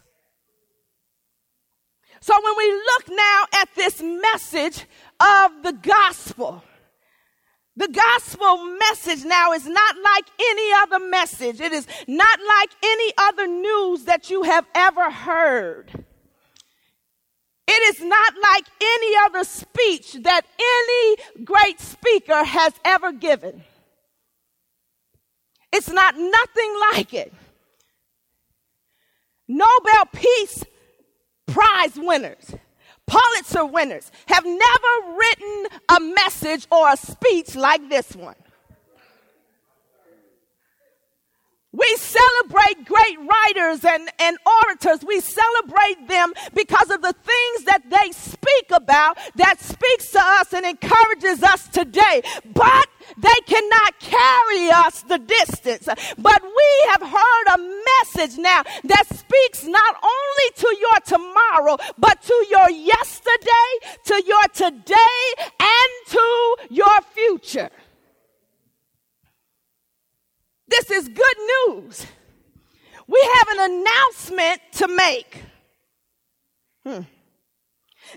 So 2.20 2.34
when 2.42 2.54
we 2.56 2.72
look 2.72 3.08
now 3.10 3.44
at 3.54 3.68
this 3.74 4.02
message 4.02 4.86
of 5.20 5.62
the 5.62 5.72
gospel, 5.72 6.62
The 7.78 7.86
gospel 7.86 8.64
message 8.76 9.24
now 9.24 9.52
is 9.52 9.64
not 9.64 9.94
like 10.02 10.24
any 10.40 10.72
other 10.82 10.98
message. 10.98 11.60
It 11.60 11.70
is 11.70 11.86
not 12.08 12.40
like 12.58 12.70
any 12.82 13.12
other 13.16 13.46
news 13.46 14.02
that 14.06 14.30
you 14.30 14.42
have 14.42 14.66
ever 14.74 15.08
heard. 15.12 15.92
It 17.68 17.94
is 17.94 18.04
not 18.04 18.32
like 18.42 18.64
any 18.80 19.16
other 19.26 19.44
speech 19.44 20.14
that 20.24 20.42
any 20.58 21.44
great 21.44 21.78
speaker 21.78 22.42
has 22.42 22.72
ever 22.84 23.12
given. 23.12 23.62
It's 25.72 25.88
not 25.88 26.16
nothing 26.18 26.80
like 26.90 27.14
it. 27.14 27.32
Nobel 29.46 30.06
Peace 30.12 30.64
Prize 31.48 31.96
winners 31.96 32.54
Pulitzer 33.08 33.64
winners 33.64 34.12
have 34.26 34.44
never 34.44 35.16
written 35.16 35.66
a 35.88 36.00
message 36.00 36.66
or 36.70 36.90
a 36.90 36.96
speech 36.96 37.56
like 37.56 37.88
this 37.88 38.14
one. 38.14 38.36
We 41.72 41.96
celebrate 41.96 42.86
great 42.86 43.18
writers 43.18 43.84
and, 43.84 44.08
and 44.18 44.38
orators. 44.64 45.04
We 45.04 45.20
celebrate 45.20 46.08
them 46.08 46.32
because 46.54 46.90
of 46.90 47.02
the 47.02 47.12
things 47.12 47.64
that 47.66 47.82
they 47.90 48.10
speak 48.12 48.70
about 48.72 49.18
that 49.34 49.60
speaks 49.60 50.10
to 50.12 50.20
us 50.20 50.54
and 50.54 50.64
encourages 50.64 51.42
us 51.42 51.68
today. 51.68 52.22
But 52.54 52.88
they 53.18 53.40
cannot 53.46 54.00
carry 54.00 54.70
us 54.70 55.02
the 55.02 55.18
distance. 55.18 55.88
But 56.16 56.42
we 56.42 56.88
have 56.88 57.02
heard 57.02 57.54
a 57.54 57.58
message 57.58 58.38
now 58.38 58.62
that 58.84 59.04
speaks 59.14 59.64
not 59.64 59.96
only 60.02 60.50
to 60.56 60.76
your 60.80 61.00
tomorrow, 61.04 61.76
but 61.98 62.22
to 62.22 62.46
your 62.50 62.70
yesterday, 62.70 63.70
to 64.04 64.22
your 64.26 64.44
today, 64.54 65.44
and 65.60 66.06
to 66.06 66.56
your 66.70 67.00
future. 67.12 67.70
This 70.68 70.90
is 70.90 71.08
good 71.08 71.36
news. 71.66 72.06
We 73.06 73.20
have 73.34 73.58
an 73.58 73.72
announcement 73.72 74.60
to 74.72 74.88
make. 74.88 75.42
Hmm. 76.84 77.00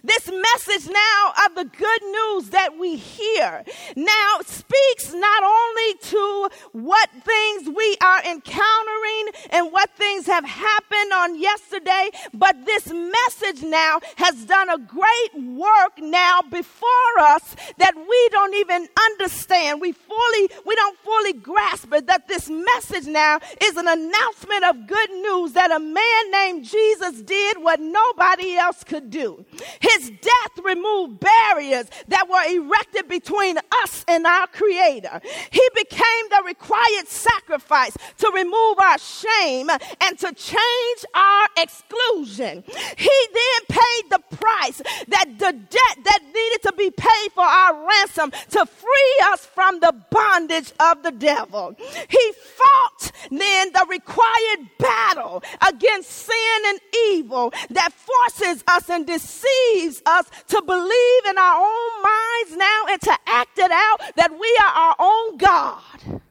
This 0.03 0.27
message 0.27 0.91
now 0.91 1.33
of 1.45 1.55
the 1.55 1.65
good 1.65 2.03
news 2.03 2.49
that 2.49 2.77
we 2.79 2.95
hear 2.95 3.63
now 3.95 4.37
speaks 4.45 5.13
not 5.13 5.43
only 5.43 5.93
to 6.01 6.49
what 6.71 7.09
things 7.23 7.69
we 7.75 7.97
are 8.01 8.23
encountering 8.23 9.27
and 9.49 9.71
what 9.71 9.89
things 9.91 10.25
have 10.27 10.45
happened 10.45 11.13
on 11.13 11.39
yesterday, 11.39 12.09
but 12.33 12.65
this 12.65 12.87
message 12.87 13.63
now 13.63 13.99
has 14.15 14.45
done 14.45 14.69
a 14.69 14.77
great 14.77 15.57
work 15.57 15.97
now 15.99 16.41
before 16.41 17.19
us 17.19 17.55
that 17.77 17.93
we 17.95 18.29
don't 18.31 18.55
even 18.55 18.87
understand. 19.11 19.81
We 19.81 19.91
fully, 19.91 20.49
we 20.65 20.75
don't 20.75 20.97
fully 20.99 21.33
grasp 21.33 21.91
it 21.93 22.07
that 22.07 22.27
this 22.27 22.49
message 22.49 23.07
now 23.07 23.39
is 23.61 23.75
an 23.77 23.87
announcement 23.87 24.63
of 24.65 24.87
good 24.87 25.11
news 25.11 25.53
that 25.53 25.71
a 25.71 25.79
man 25.79 26.31
named 26.31 26.65
Jesus 26.65 27.21
did 27.21 27.61
what 27.61 27.79
nobody 27.79 28.55
else 28.55 28.83
could 28.83 29.09
do. 29.09 29.45
His 29.81 30.11
death 30.21 30.63
removed 30.63 31.19
barriers 31.19 31.87
that 32.07 32.29
were 32.29 32.43
erected 32.55 33.07
between 33.07 33.57
us 33.83 34.05
and 34.07 34.25
our 34.27 34.47
Creator. 34.47 35.21
He 35.49 35.69
became 35.75 36.29
the 36.29 36.43
required 36.45 37.07
sacrifice 37.07 37.97
to 38.19 38.31
remove 38.33 38.79
our 38.79 38.99
shame 38.99 39.69
and 39.69 40.19
to 40.19 40.33
change 40.33 41.05
our 41.15 41.47
exclusion. 41.57 42.63
He 42.97 43.19
then 43.33 43.79
paid 43.79 44.09
the 44.09 44.37
price 44.37 44.81
that 45.07 45.25
the 45.39 45.51
debt 45.51 46.05
that 46.05 46.19
needed 46.33 46.61
to 46.63 46.73
be 46.77 46.91
paid 46.91 47.31
for 47.33 47.43
our 47.43 47.87
ransom 47.87 48.31
to 48.51 48.65
free 48.65 49.19
us 49.25 49.45
from 49.45 49.79
the 49.79 49.93
bondage 50.11 50.71
of 50.79 51.01
the 51.01 51.11
devil. 51.11 51.75
He 52.07 52.33
fought 52.33 53.11
then 53.31 53.71
the 53.73 53.85
required 53.89 54.69
battle 54.77 55.43
against 55.67 56.11
sin 56.11 56.61
and 56.67 56.79
evil 57.09 57.53
that 57.71 57.93
forces 57.93 58.63
us 58.67 58.89
and 58.89 59.07
deceives 59.07 59.70
us 60.05 60.29
to 60.47 60.61
believe 60.61 61.25
in 61.29 61.37
our 61.37 61.57
own 61.59 62.03
minds 62.03 62.57
now 62.57 62.85
and 62.89 63.01
to 63.01 63.17
act 63.27 63.57
it 63.57 63.71
out 63.71 64.01
that 64.15 64.31
we 64.31 64.59
are 64.61 64.73
our 64.73 64.95
own 64.99 65.37
God. 65.37 66.21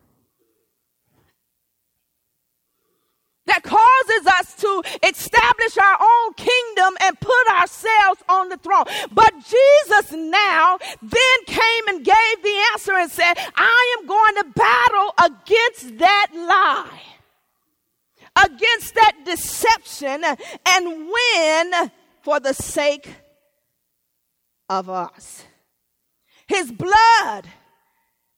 That 3.46 3.62
causes 3.64 4.26
us 4.26 4.54
to 4.56 4.82
establish 5.08 5.76
our 5.76 5.98
own 6.00 6.34
kingdom 6.34 6.96
and 7.00 7.18
put 7.18 7.48
ourselves 7.48 8.22
on 8.28 8.48
the 8.48 8.56
throne. 8.58 8.84
But 9.10 9.32
Jesus 9.38 10.12
now 10.12 10.78
then 11.02 11.44
came 11.46 11.88
and 11.88 12.04
gave 12.04 12.42
the 12.42 12.64
answer 12.72 12.92
and 12.92 13.10
said, 13.10 13.34
I 13.56 13.96
am 13.98 14.06
going 14.06 14.34
to 14.36 14.44
battle 14.54 15.14
against 15.18 15.98
that 15.98 16.28
lie 16.32 17.00
against 18.44 18.94
that 18.94 19.16
deception 19.24 20.24
and 20.24 21.08
win 21.08 21.90
for 22.22 22.40
the 22.40 22.54
sake 22.54 23.08
of 24.70 24.88
us. 24.88 25.44
His 26.46 26.70
blood 26.70 27.46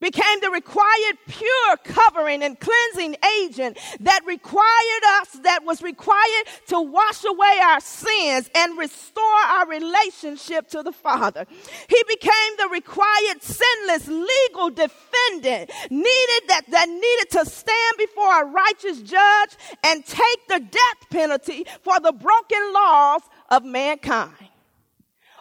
became 0.01 0.40
the 0.40 0.51
required 0.51 1.16
pure 1.29 1.77
covering 1.85 2.42
and 2.42 2.59
cleansing 2.59 3.16
agent 3.40 3.79
that 4.01 4.21
required 4.27 5.05
us, 5.21 5.29
that 5.45 5.64
was 5.64 5.81
required 5.81 6.47
to 6.66 6.81
wash 6.81 7.23
away 7.25 7.61
our 7.62 7.81
sins 7.81 8.51
and 8.55 8.77
restore 8.77 9.25
our 9.25 9.68
relationship 9.68 10.68
to 10.68 10.83
the 10.83 10.90
Father. 10.90 11.47
He 11.88 12.03
became 12.09 12.57
the 12.59 12.68
required 12.73 13.42
sinless 13.42 14.09
legal 14.09 14.71
defendant 14.71 15.71
needed 15.90 16.49
that, 16.49 16.62
that 16.71 16.88
needed 16.88 17.31
to 17.31 17.47
stand 17.47 17.97
before 17.99 18.42
a 18.42 18.47
righteous 18.47 19.03
judge 19.03 19.51
and 19.85 20.05
take 20.05 20.49
the 20.49 20.61
death 20.61 21.11
penalty 21.11 21.64
for 21.83 22.01
the 22.01 22.12
broken 22.12 22.73
laws 22.73 23.21
of 23.51 23.64
mankind. 23.64 24.49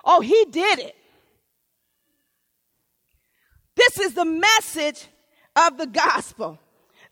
Oh, 0.04 0.22
he 0.22 0.46
did 0.46 0.80
it. 0.80 0.96
This 3.76 4.00
is 4.00 4.14
the 4.14 4.26
message 4.26 5.08
of 5.56 5.78
the 5.78 5.88
gospel. 5.88 6.60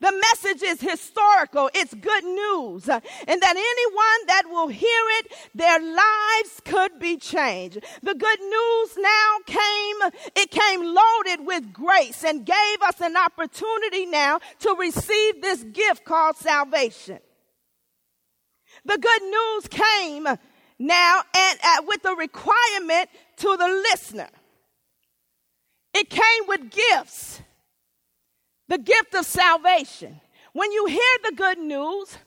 The 0.01 0.13
message 0.13 0.61
is 0.63 0.79
historical. 0.79 1.69
It's 1.73 1.93
good 1.93 2.23
news. 2.23 2.87
And 2.87 3.01
that 3.41 3.55
anyone 3.55 4.27
that 4.27 4.43
will 4.47 4.69
hear 4.69 5.01
it, 5.19 5.27
their 5.53 5.79
lives 5.79 6.61
could 6.63 6.99
be 6.99 7.17
changed. 7.17 7.79
The 8.01 8.15
good 8.15 8.39
news 8.39 8.97
now 8.97 9.35
came, 9.45 9.95
it 10.35 10.51
came 10.51 10.83
loaded 10.83 11.45
with 11.45 11.73
grace 11.73 12.23
and 12.23 12.45
gave 12.45 12.81
us 12.81 13.01
an 13.01 13.17
opportunity 13.17 14.05
now 14.05 14.39
to 14.59 14.75
receive 14.79 15.41
this 15.41 15.63
gift 15.65 16.05
called 16.05 16.37
salvation. 16.37 17.19
The 18.85 18.97
good 18.97 19.23
news 19.23 19.67
came 19.67 20.27
now 20.79 21.21
and 21.35 21.59
uh, 21.63 21.81
with 21.85 22.03
a 22.05 22.15
requirement 22.15 23.09
to 23.37 23.57
the 23.57 23.67
listener. 23.91 24.29
It 25.93 26.09
came 26.09 26.47
with 26.47 26.71
gifts. 26.71 27.41
The 28.69 28.77
gift 28.77 29.13
of 29.15 29.25
salvation. 29.25 30.21
When 30.53 30.71
you 30.71 30.85
hear 30.85 31.17
the 31.25 31.35
good 31.35 31.59
news, 31.59 32.17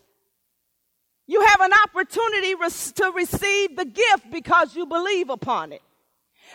you 1.26 1.40
have 1.40 1.60
an 1.60 1.72
opportunity 1.84 2.54
to 2.96 3.12
receive 3.14 3.76
the 3.76 3.84
gift 3.84 4.30
because 4.30 4.76
you 4.76 4.86
believe 4.86 5.30
upon 5.30 5.72
it. 5.72 5.82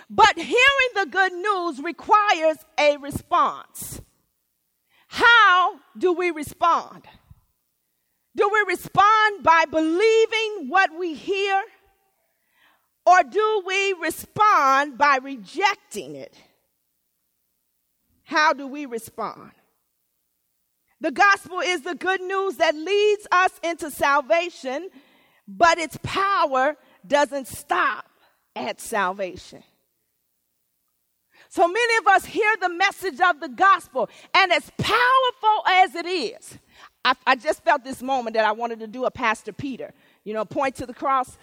But 0.09 0.37
hearing 0.37 0.89
the 0.95 1.07
good 1.07 1.33
news 1.33 1.79
requires 1.81 2.57
a 2.77 2.97
response. 2.97 4.01
How 5.07 5.79
do 5.97 6.13
we 6.13 6.31
respond? 6.31 7.03
Do 8.35 8.49
we 8.53 8.65
respond 8.67 9.43
by 9.43 9.65
believing 9.65 10.67
what 10.69 10.91
we 10.97 11.15
hear? 11.15 11.63
Or 13.07 13.23
do 13.23 13.63
we 13.65 13.93
respond 13.93 14.97
by 14.97 15.19
rejecting 15.23 16.17
it? 16.17 16.35
How 18.25 18.51
do 18.51 18.67
we 18.67 18.85
respond? 18.85 19.51
The 20.99 21.11
gospel 21.11 21.61
is 21.61 21.83
the 21.83 21.95
good 21.95 22.19
news 22.19 22.57
that 22.57 22.75
leads 22.75 23.25
us 23.31 23.51
into 23.63 23.91
salvation, 23.91 24.89
but 25.47 25.77
its 25.77 25.97
power 26.03 26.75
doesn't 27.07 27.47
stop 27.47 28.09
at 28.57 28.81
salvation. 28.81 29.63
So 31.47 31.65
many 31.65 31.97
of 31.99 32.07
us 32.07 32.25
hear 32.25 32.57
the 32.59 32.67
message 32.67 33.21
of 33.21 33.39
the 33.39 33.47
gospel, 33.47 34.09
and 34.33 34.51
as 34.51 34.69
powerful 34.77 35.63
as 35.65 35.95
it 35.95 36.05
is, 36.05 36.57
I, 37.05 37.15
I, 37.25 37.35
just 37.37 37.63
felt 37.63 37.85
this 37.85 38.01
moment 38.01 38.33
that 38.33 38.43
I 38.43 38.51
wanted 38.51 38.81
to 38.81 38.87
do 38.87 39.05
a 39.05 39.11
Pastor 39.11 39.53
Peter. 39.53 39.93
You 40.25 40.33
know, 40.33 40.43
point 40.43 40.75
to 40.75 40.85
the 40.85 40.93
cross. 40.93 41.37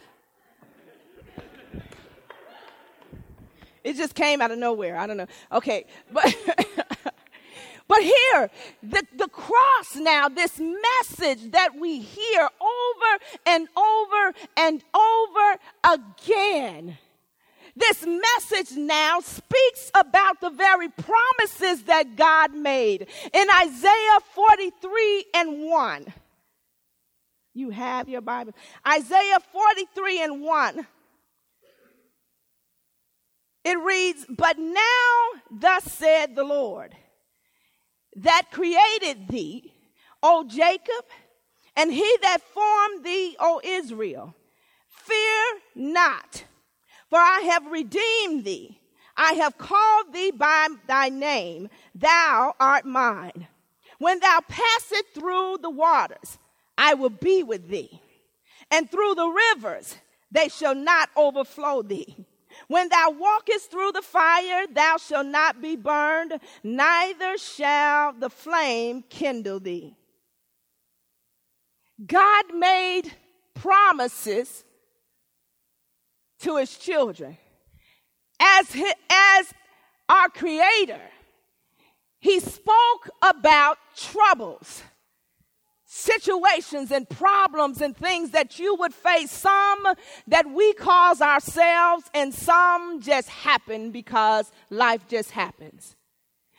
It 3.84 3.96
just 3.96 4.14
came 4.14 4.40
out 4.42 4.50
of 4.50 4.58
nowhere. 4.58 4.96
I 4.96 5.06
don't 5.06 5.18
know. 5.18 5.28
Okay, 5.52 5.86
but 6.10 6.24
but 7.88 8.02
here, 8.02 8.50
the, 8.82 9.04
the 9.16 9.28
cross 9.28 9.96
now, 9.96 10.28
this 10.28 10.58
message 10.58 11.52
that 11.52 11.76
we 11.78 12.00
hear 12.00 12.48
over 12.60 13.24
and 13.46 13.68
over 13.76 14.34
and 14.56 14.82
over 14.94 15.60
again 15.84 16.96
This 17.76 18.06
message 18.06 18.76
now 18.76 19.20
speaks 19.20 19.90
about 19.94 20.40
the 20.40 20.50
very 20.50 20.88
promises 20.88 21.84
that 21.84 22.14
God 22.16 22.54
made 22.54 23.08
in 23.32 23.46
Isaiah 23.50 24.20
43 24.34 25.24
and 25.34 25.62
1. 25.70 26.14
You 27.52 27.70
have 27.70 28.08
your 28.08 28.20
Bible. 28.20 28.52
Isaiah 28.86 29.40
43 29.52 30.22
and 30.22 30.42
1. 30.42 30.86
It 33.64 33.78
reads, 33.78 34.26
But 34.28 34.58
now 34.58 35.18
thus 35.50 35.84
said 35.84 36.34
the 36.36 36.44
Lord, 36.44 36.94
that 38.16 38.50
created 38.52 39.28
thee, 39.28 39.72
O 40.22 40.44
Jacob, 40.44 41.04
and 41.76 41.92
he 41.92 42.16
that 42.22 42.42
formed 42.42 43.04
thee, 43.04 43.36
O 43.40 43.60
Israel. 43.64 44.34
Fear 44.88 45.44
not, 45.74 46.44
for 47.10 47.18
I 47.18 47.40
have 47.50 47.66
redeemed 47.66 48.44
thee. 48.44 48.80
I 49.16 49.34
have 49.34 49.58
called 49.58 50.12
thee 50.12 50.30
by 50.30 50.68
thy 50.86 51.08
name. 51.08 51.68
Thou 51.94 52.54
art 52.58 52.84
mine. 52.84 53.48
When 53.98 54.20
thou 54.20 54.40
passest 54.48 55.04
through 55.14 55.58
the 55.62 55.70
waters, 55.70 56.38
I 56.76 56.94
will 56.94 57.10
be 57.10 57.42
with 57.42 57.68
thee. 57.68 58.00
And 58.70 58.90
through 58.90 59.14
the 59.14 59.28
rivers, 59.28 59.96
they 60.32 60.48
shall 60.48 60.74
not 60.74 61.10
overflow 61.16 61.82
thee. 61.82 62.26
When 62.68 62.88
thou 62.88 63.10
walkest 63.10 63.70
through 63.70 63.92
the 63.92 64.02
fire, 64.02 64.66
thou 64.70 64.96
shalt 64.96 65.26
not 65.26 65.60
be 65.60 65.76
burned, 65.76 66.38
neither 66.62 67.36
shall 67.38 68.12
the 68.12 68.30
flame 68.30 69.04
kindle 69.08 69.60
thee. 69.60 69.96
God 72.04 72.54
made 72.54 73.12
promises 73.54 74.64
to 76.40 76.56
his 76.56 76.76
children. 76.76 77.38
As, 78.40 78.72
his, 78.72 78.92
as 79.08 79.54
our 80.08 80.28
creator, 80.28 81.00
he 82.18 82.40
spoke 82.40 83.10
about 83.22 83.78
troubles 83.96 84.82
situations 85.94 86.90
and 86.90 87.08
problems 87.08 87.80
and 87.80 87.96
things 87.96 88.30
that 88.30 88.58
you 88.58 88.74
would 88.74 88.92
face, 88.92 89.30
some 89.30 89.86
that 90.26 90.50
we 90.50 90.72
cause 90.74 91.22
ourselves, 91.22 92.10
and 92.12 92.34
some 92.34 93.00
just 93.00 93.28
happen 93.28 93.92
because 93.92 94.50
life 94.70 95.06
just 95.08 95.30
happens. 95.30 95.94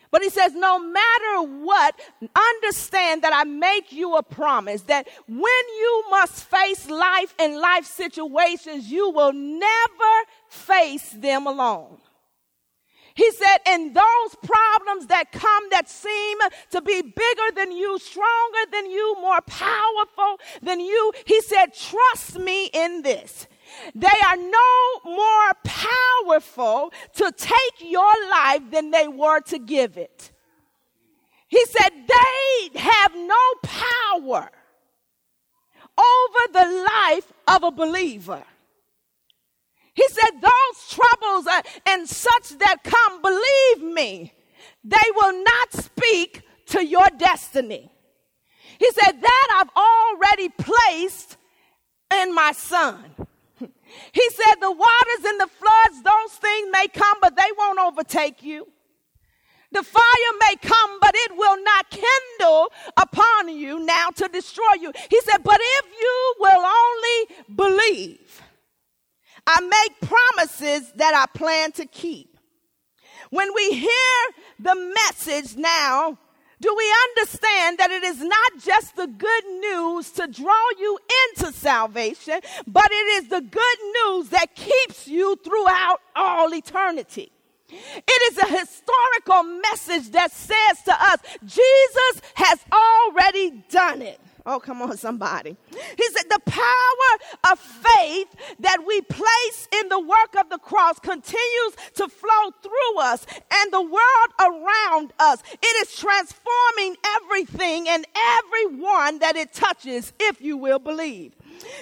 But 0.09 0.21
he 0.21 0.29
says, 0.29 0.53
no 0.53 0.79
matter 0.79 1.41
what, 1.41 1.99
understand 2.33 3.23
that 3.23 3.33
I 3.33 3.43
make 3.43 3.91
you 3.91 4.15
a 4.15 4.23
promise 4.23 4.83
that 4.83 5.09
when 5.27 5.37
you 5.37 6.03
must 6.09 6.45
face 6.45 6.89
life 6.89 7.35
and 7.37 7.57
life 7.57 7.85
situations, 7.85 8.89
you 8.89 9.09
will 9.09 9.33
never 9.33 10.13
face 10.47 11.09
them 11.09 11.45
alone. 11.45 11.97
He 13.15 13.31
said, 13.31 13.59
in 13.65 13.93
those 13.93 14.35
problems 14.43 15.07
that 15.07 15.31
come 15.31 15.63
that 15.71 15.89
seem 15.89 16.37
to 16.71 16.81
be 16.81 17.01
bigger 17.01 17.55
than 17.55 17.71
you, 17.71 17.97
stronger 17.97 18.71
than 18.71 18.91
you, 18.91 19.15
more 19.21 19.39
powerful 19.41 20.39
than 20.61 20.81
you, 20.81 21.13
he 21.25 21.39
said, 21.41 21.73
trust 21.73 22.37
me 22.37 22.65
in 22.73 23.03
this. 23.03 23.47
They 23.95 24.07
are 24.07 24.35
no 24.35 24.99
more 25.05 25.51
powerful 25.63 26.91
to 27.15 27.31
take 27.37 27.89
your 27.89 28.13
life 28.29 28.63
than 28.69 28.91
they 28.91 29.07
were 29.07 29.39
to 29.41 29.59
give 29.59 29.97
it. 29.97 30.31
He 31.47 31.63
said, 31.67 31.91
they 31.93 32.79
have 32.79 33.15
no 33.15 33.53
power 33.63 34.51
over 35.97 36.51
the 36.51 36.85
life 36.85 37.31
of 37.47 37.63
a 37.63 37.71
believer. 37.71 38.43
He 39.95 40.07
said, 40.09 40.41
Those 40.41 40.89
troubles 40.89 41.47
and 41.87 42.07
such 42.07 42.49
that 42.59 42.83
come, 42.83 43.21
believe 43.21 43.93
me, 43.93 44.33
they 44.83 45.09
will 45.15 45.43
not 45.43 45.73
speak 45.73 46.41
to 46.67 46.85
your 46.85 47.07
destiny. 47.17 47.89
He 48.77 48.91
said, 48.91 49.21
That 49.21 49.47
I've 49.55 49.69
already 49.75 50.49
placed 50.49 51.37
in 52.21 52.35
my 52.35 52.51
son. 52.51 53.03
He 54.11 54.29
said, 54.31 54.55
The 54.59 54.71
waters 54.71 55.25
and 55.25 55.39
the 55.39 55.47
floods, 55.47 56.03
those 56.03 56.37
things 56.39 56.69
may 56.71 56.87
come, 56.89 57.17
but 57.21 57.37
they 57.37 57.49
won't 57.57 57.79
overtake 57.79 58.43
you. 58.43 58.67
The 59.71 59.83
fire 59.83 60.33
may 60.41 60.55
come, 60.61 60.99
but 60.99 61.11
it 61.15 61.37
will 61.37 61.63
not 61.63 61.89
kindle 61.89 62.71
upon 62.97 63.49
you 63.49 63.79
now 63.85 64.09
to 64.15 64.27
destroy 64.27 64.73
you. 64.81 64.91
He 65.09 65.21
said, 65.21 65.43
But 65.43 65.59
if 65.61 65.85
you 66.01 66.33
will 66.39 66.65
only 66.65 67.55
believe, 67.55 68.41
I 69.47 69.61
make 69.61 70.09
promises 70.09 70.91
that 70.93 71.13
I 71.15 71.25
plan 71.37 71.71
to 71.73 71.85
keep. 71.85 72.37
When 73.29 73.53
we 73.53 73.71
hear 73.71 74.17
the 74.59 74.75
message 74.75 75.55
now, 75.55 76.17
do 76.61 76.73
we 76.75 76.95
understand 77.09 77.77
that 77.79 77.91
it 77.91 78.03
is 78.03 78.21
not 78.21 78.51
just 78.63 78.95
the 78.95 79.07
good 79.07 79.45
news 79.45 80.11
to 80.11 80.27
draw 80.27 80.69
you 80.79 80.97
into 81.27 81.51
salvation, 81.51 82.39
but 82.65 82.89
it 82.91 83.23
is 83.23 83.27
the 83.29 83.41
good 83.41 83.77
news 83.93 84.29
that 84.29 84.55
keeps 84.55 85.07
you 85.07 85.35
throughout 85.43 85.99
all 86.15 86.53
eternity? 86.53 87.31
It 87.67 88.33
is 88.33 88.37
a 88.37 88.59
historical 88.59 89.43
message 89.43 90.11
that 90.11 90.31
says 90.31 90.81
to 90.85 90.93
us, 90.93 91.17
Jesus 91.45 92.21
has 92.35 92.59
already 92.71 93.63
done 93.69 94.01
it. 94.01 94.19
Oh, 94.45 94.59
come 94.59 94.81
on, 94.83 94.95
somebody. 94.95 95.57
He 95.71 96.09
said, 96.09 96.29
the 96.29 96.39
power 96.45 96.94
faith 97.97 98.35
that 98.59 98.85
we 98.85 99.01
place 99.01 99.67
in 99.79 99.89
the 99.89 99.99
work 99.99 100.35
of 100.39 100.49
the 100.49 100.57
cross 100.57 100.99
continues 100.99 101.75
to 101.95 102.07
flow 102.07 102.51
through 102.61 102.99
us 102.99 103.25
and 103.53 103.73
the 103.73 103.81
world 103.81 104.31
around 104.39 105.13
us. 105.19 105.41
It 105.61 105.87
is 105.87 105.95
transforming 105.95 106.95
everything 107.17 107.89
and 107.89 108.05
everyone 108.15 109.19
that 109.19 109.35
it 109.35 109.53
touches, 109.53 110.13
if 110.19 110.41
you 110.41 110.57
will 110.57 110.79
believe. 110.79 111.33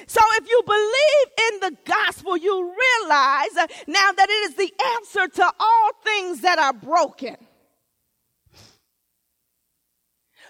So, 0.06 0.21
if 0.34 0.47
you 0.47 0.62
believe 0.65 1.52
in 1.52 1.60
the 1.62 1.78
gospel, 1.86 2.38
you 2.38 2.62
realize 2.62 3.67
now 3.88 4.12
that 4.12 4.30
it 4.30 4.52
is 4.52 4.56
the 4.56 4.71
answer 4.97 5.28
to 5.28 5.54
all 5.60 5.91
things 6.04 6.41
that 6.41 6.60
are 6.60 6.73
broken. 6.73 7.38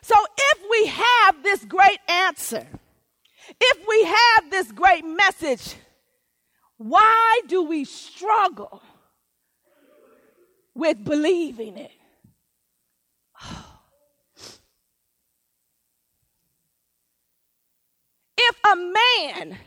So 0.04 0.16
if 0.38 0.60
we 0.70 0.88
have 0.88 1.44
this 1.44 1.64
great 1.64 2.00
answer, 2.10 2.68
if 3.60 3.88
we 3.88 4.04
have 4.04 4.52
this 4.52 4.72
great 4.72 5.06
message, 5.06 5.76
why 6.78 7.42
do 7.48 7.64
we 7.64 7.86
struggle 7.86 8.82
with 10.74 11.04
believing 11.04 11.78
it? 11.78 11.92
If 18.46 18.58
a 18.74 18.76
man 18.76 19.58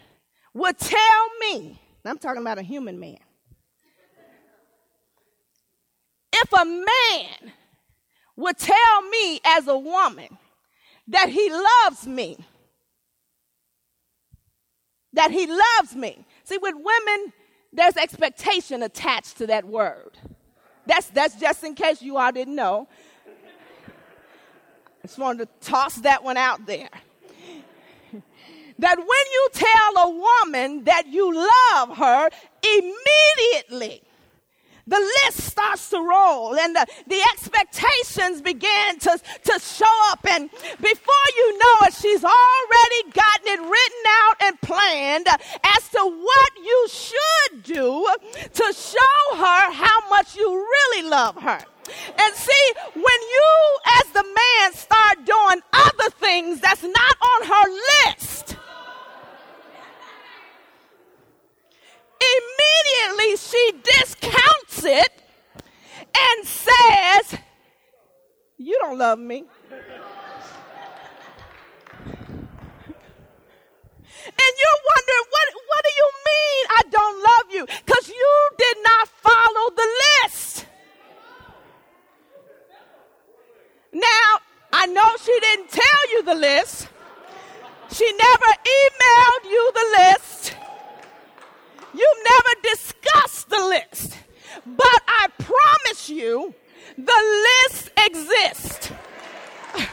would 0.53 0.79
tell 0.79 1.27
me, 1.41 1.81
I'm 2.05 2.19
talking 2.19 2.43
about 2.43 2.59
a 2.59 2.63
human 2.63 3.01
man, 3.01 3.17
if 6.31 6.53
a 6.53 6.65
man 6.65 7.53
would 8.37 8.59
tell 8.59 9.03
me 9.09 9.41
as 9.45 9.67
a 9.67 9.79
woman 9.79 10.39
that 11.09 11.29
he 11.29 11.51
loves 11.51 12.07
me. 12.07 12.37
That 15.17 15.31
he 15.31 15.47
loves 15.47 15.97
me. 15.97 16.27
See, 16.45 16.59
with 16.59 16.75
women, 16.75 17.33
there's 17.73 17.97
expectation 17.97 18.83
attached 18.83 19.39
to 19.39 19.47
that 19.49 19.65
word. 19.65 20.19
That's, 20.85 21.09
that's 21.09 21.35
just 21.41 21.65
in 21.65 21.75
case 21.75 22.03
you 22.03 22.19
all 22.19 22.31
didn't 22.31 22.55
know. 22.55 22.87
I 25.03 25.07
just 25.07 25.19
wanted 25.19 25.47
to 25.47 25.69
toss 25.69 25.97
that 25.97 26.23
one 26.23 26.37
out 26.37 26.67
there. 26.67 26.91
that 28.79 28.99
when 28.99 29.07
you 29.07 29.49
tell 29.53 30.07
a 30.07 30.11
woman 30.11 30.85
that 30.85 31.07
you 31.07 31.35
love 31.35 31.97
her, 31.97 32.29
immediately 32.63 34.03
the 34.87 34.99
list 34.99 35.41
starts 35.41 35.91
to 35.91 35.99
roll 35.99 36.57
and 36.57 36.77
the, 36.77 36.87
the 37.09 37.21
expectations 37.33 38.41
begin 38.41 38.99
to, 39.01 39.19
to 39.45 39.59
show 39.61 40.11
up. 40.11 40.25
And 40.29 40.51
before 40.51 41.27
you 41.37 41.59
know 41.59 41.75
it, 41.83 41.95
she's 41.95 42.25
already 42.25 43.11
gotten 43.13 43.47
it 43.47 43.61
written 43.61 44.05
out 44.09 44.37
and 44.43 44.61
planned 44.61 45.27
as 45.29 45.89
to 45.91 45.99
what 45.99 46.51
you 46.57 46.89
should 46.89 47.63
do 47.65 48.07
to 48.53 48.73
show 48.73 49.37
her 49.37 49.73
how 49.73 50.09
much 50.09 50.37
you 50.37 50.49
really 50.55 51.09
love 51.09 51.37
her. 51.43 51.61
And 52.19 52.35
see, 52.35 52.73
when 52.95 53.05
you, 53.05 53.79
as 54.01 54.11
the 54.13 54.25
man, 54.25 54.73
start 54.73 55.25
doing 55.25 55.61
other 55.73 56.11
things 56.11 56.61
that's 56.61 56.83
not 56.83 57.17
on 57.23 57.47
her 57.47 57.71
list, 58.07 58.57
immediately 62.21 62.76
immediately 63.07 63.37
she 63.37 63.73
discounts 63.83 64.85
it 64.85 65.09
and 66.17 66.47
says, 66.47 67.41
You 68.59 68.79
don't 68.81 68.99
love 68.99 69.19
me. 69.19 69.45
and 74.27 74.53
you're 74.59 74.83
wondering, 74.93 75.27
what, 75.31 75.47
what 75.69 75.85
do 75.85 75.91
you 75.97 76.11
mean 76.27 76.67
I 76.71 76.83
don't 76.91 77.23
love 77.23 77.47
you? 77.53 77.67
Because 77.85 78.09
you 78.09 78.49
did 78.59 78.77
not 78.83 79.09
follow 79.09 79.71
the 79.71 79.89
list. 80.25 80.67
Now, 83.93 84.41
I 84.73 84.87
know 84.87 85.09
she 85.25 85.39
didn't 85.41 85.71
tell 85.71 86.11
you 86.13 86.23
the 86.23 86.35
list. 86.35 86.89
She 87.93 88.13
never 88.13 88.47
emailed 88.47 89.45
you 89.51 89.73
the 89.73 89.87
list. 89.99 90.56
You 91.97 92.13
never 92.29 92.51
discussed 92.63 93.49
the 93.49 93.65
list. 93.65 94.19
But 94.67 95.03
I 95.09 95.29
promise 95.39 96.11
you, 96.11 96.55
the 96.99 97.47
list 97.65 97.91
exists. 97.97 98.91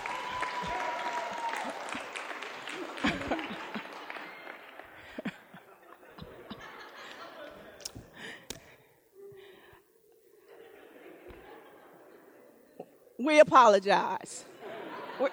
we 13.17 13.39
apologize. 13.39 14.43
but 15.19 15.31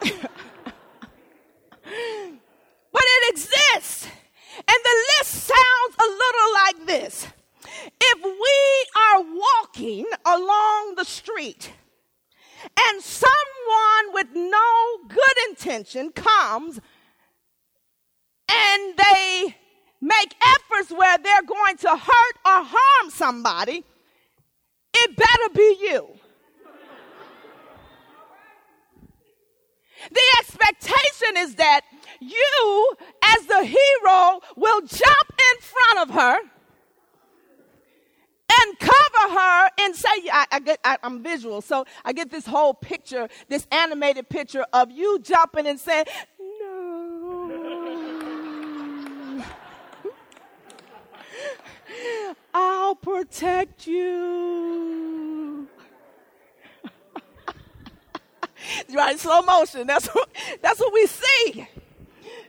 it 2.92 3.32
exists. 3.32 4.06
And 4.68 4.78
the 4.84 5.04
list 5.18 5.30
sounds 5.32 5.94
a 5.98 6.06
little 6.06 6.52
like 6.54 6.86
this. 6.86 7.26
If 8.00 8.24
we 8.24 9.00
are 9.00 9.22
walking 9.22 10.06
along 10.24 10.94
the 10.96 11.04
street 11.04 11.72
and 12.78 13.02
someone 13.02 14.12
with 14.12 14.28
no 14.34 14.98
good 15.08 15.48
intention 15.48 16.10
comes 16.12 16.80
and 18.48 18.94
they 18.96 19.56
make 20.00 20.34
efforts 20.42 20.90
where 20.90 21.18
they're 21.18 21.42
going 21.42 21.76
to 21.78 21.90
hurt 21.90 22.36
or 22.44 22.64
harm 22.66 23.10
somebody, 23.10 23.84
it 24.94 25.16
better 25.16 25.54
be 25.54 25.76
you. 25.80 26.08
The 30.10 30.22
expectation 30.38 31.36
is 31.36 31.54
that 31.56 31.82
you, 32.20 32.96
as 33.22 33.46
the 33.46 33.64
hero, 33.64 34.40
will 34.56 34.80
jump 34.80 35.32
in 35.52 35.60
front 35.60 35.98
of 36.08 36.14
her 36.14 36.38
and 38.52 38.78
cover 38.78 39.34
her 39.38 39.70
and 39.78 39.94
say, 39.94 40.08
I, 40.32 40.46
I 40.49 40.49
get, 40.60 40.80
I, 40.84 40.98
am 41.02 41.22
visual, 41.22 41.60
so 41.60 41.84
I 42.04 42.12
get 42.12 42.30
this 42.30 42.46
whole 42.46 42.74
picture, 42.74 43.28
this 43.48 43.66
animated 43.70 44.28
picture 44.28 44.64
of 44.72 44.90
you 44.90 45.18
jumping 45.20 45.66
and 45.66 45.78
saying, 45.78 46.06
No, 46.38 47.80
I'll 52.52 52.94
protect 52.94 53.86
you. 53.86 55.68
right, 58.94 59.18
slow 59.18 59.42
motion. 59.42 59.86
That's 59.86 60.08
what, 60.08 60.28
that's 60.60 60.80
what 60.80 60.92
we 60.92 61.06
see, 61.06 61.68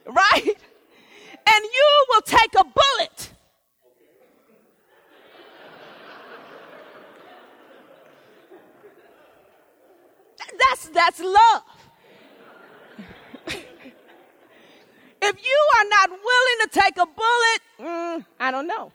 right? 0.05 0.43
And 0.43 1.63
you 1.63 2.05
will 2.09 2.21
take 2.21 2.53
a 2.55 2.63
bullet 2.63 3.20
That's, 10.71 10.87
that's 10.87 11.19
love. 11.19 11.63
if 13.47 13.61
you 15.21 15.59
are 15.77 15.85
not 15.89 16.09
willing 16.09 16.59
to 16.61 16.69
take 16.71 16.95
a 16.95 17.05
bullet, 17.05 17.61
mm, 17.77 18.25
I 18.39 18.51
don't 18.51 18.67
know. 18.67 18.93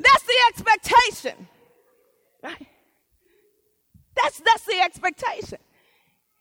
that's 0.00 0.24
the 0.24 0.34
expectation. 0.48 1.46
Right? 2.42 2.66
That's, 4.16 4.40
that's 4.40 4.64
the 4.64 4.80
expectation. 4.82 5.58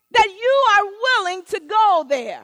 That 0.10 0.26
you 0.26 0.66
are 0.78 0.84
willing 0.84 1.44
to 1.44 1.60
go 1.60 2.06
there. 2.10 2.42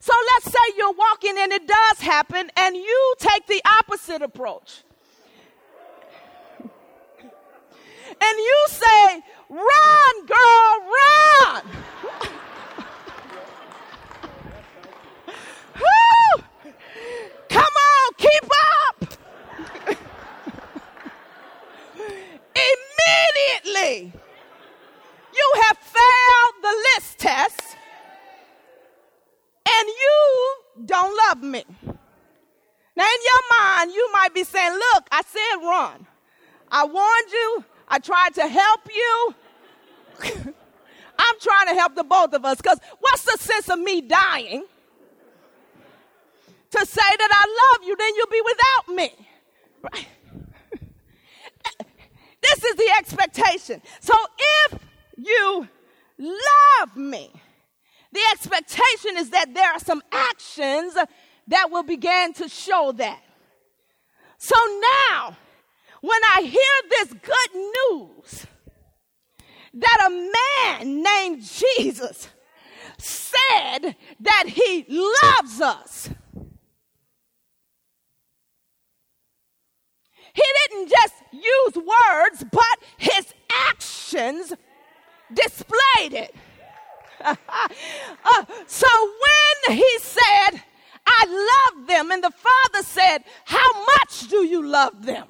So 0.00 0.12
let's 0.34 0.46
say 0.46 0.74
you're 0.76 0.90
walking 0.90 1.36
and 1.38 1.52
it 1.52 1.68
does 1.68 2.00
happen, 2.00 2.50
and 2.56 2.74
you 2.74 3.14
take 3.20 3.46
the 3.46 3.62
opposite 3.78 4.22
approach. 4.22 4.82
And 8.22 8.38
you 8.38 8.64
say, 8.68 9.22
Run, 9.48 10.26
girl, 10.26 10.80
run. 10.96 11.62
Come 17.48 17.62
on, 17.62 18.12
keep 18.16 18.44
up. 18.78 19.18
Immediately, 22.54 24.12
you 25.34 25.52
have 25.62 25.76
failed 25.78 26.54
the 26.62 26.74
list 26.94 27.18
test 27.18 27.76
and 29.66 29.88
you 29.88 30.56
don't 30.86 31.16
love 31.28 31.42
me. 31.42 31.64
Now, 32.96 33.04
in 33.06 33.20
your 33.24 33.58
mind, 33.58 33.92
you 33.92 34.08
might 34.12 34.34
be 34.34 34.44
saying, 34.44 34.72
Look, 34.74 35.08
I 35.10 35.22
said 35.22 35.56
run. 35.62 36.06
I 36.70 36.84
warned 36.84 37.30
you. 37.32 37.64
I 37.90 37.98
tried 37.98 38.34
to 38.34 38.48
help 38.48 38.80
you. 38.94 39.34
I'm 41.18 41.40
trying 41.40 41.66
to 41.68 41.74
help 41.74 41.94
the 41.94 42.04
both 42.04 42.32
of 42.32 42.44
us 42.44 42.56
because 42.56 42.78
what's 43.00 43.24
the 43.24 43.36
sense 43.38 43.68
of 43.68 43.78
me 43.78 44.00
dying 44.00 44.64
to 46.70 46.86
say 46.86 47.16
that 47.18 47.30
I 47.30 47.76
love 47.76 47.88
you, 47.88 47.96
then 47.96 48.14
you'll 48.16 48.26
be 48.26 48.42
without 48.44 48.88
me? 48.96 50.06
This 52.42 52.64
is 52.64 52.76
the 52.76 52.90
expectation. 52.98 53.82
So 54.00 54.14
if 54.38 54.78
you 55.16 55.68
love 56.18 56.96
me, 56.96 57.30
the 58.12 58.20
expectation 58.32 59.16
is 59.16 59.30
that 59.30 59.54
there 59.54 59.70
are 59.70 59.78
some 59.78 60.02
actions 60.10 60.96
that 61.48 61.70
will 61.70 61.82
begin 61.82 62.32
to 62.34 62.48
show 62.48 62.92
that. 62.92 63.20
So 64.38 64.56
now, 65.10 65.36
when 66.00 66.20
I 66.36 66.42
hear 66.42 66.90
this 66.90 67.12
good 67.12 67.54
news 67.54 68.46
that 69.74 70.06
a 70.06 70.80
man 70.80 71.02
named 71.02 71.42
Jesus 71.42 72.28
said 72.98 73.96
that 74.20 74.44
he 74.46 74.84
loves 74.88 75.60
us. 75.60 76.10
He 80.32 80.42
didn't 80.68 80.88
just 80.88 81.14
use 81.32 81.74
words, 81.76 82.44
but 82.50 82.78
his 82.96 83.32
actions 83.68 84.52
displayed 85.32 86.14
it. 86.14 86.34
uh, 87.24 87.36
so 88.66 88.86
when 89.66 89.76
he 89.76 89.98
said, 89.98 90.62
I 91.06 91.72
love 91.76 91.86
them, 91.86 92.10
and 92.10 92.22
the 92.22 92.30
Father 92.30 92.82
said, 92.84 93.24
How 93.44 93.84
much 93.98 94.28
do 94.28 94.44
you 94.44 94.66
love 94.66 95.04
them? 95.04 95.26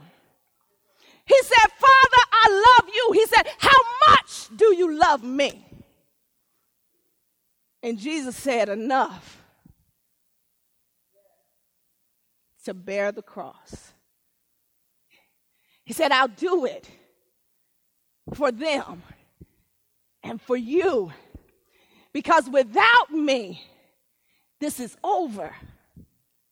He 1.31 1.43
said, 1.45 1.71
Father, 1.79 2.23
I 2.33 2.77
love 2.79 2.91
you. 2.93 3.13
He 3.13 3.27
said, 3.27 3.47
How 3.59 3.79
much 4.09 4.49
do 4.57 4.75
you 4.75 4.99
love 4.99 5.23
me? 5.23 5.65
And 7.85 7.97
Jesus 7.97 8.35
said, 8.35 8.69
Enough 8.69 9.41
to 12.65 12.75
bear 12.75 13.13
the 13.13 13.23
cross. 13.23 13.93
He 15.85 15.93
said, 15.93 16.11
I'll 16.11 16.27
do 16.27 16.65
it 16.65 16.91
for 18.35 18.51
them 18.51 19.05
and 20.25 20.43
for 20.43 20.57
you. 20.57 21.13
Because 22.13 22.51
without 22.51 23.13
me, 23.13 23.63
this 24.59 24.81
is 24.81 24.97
over. 25.05 25.55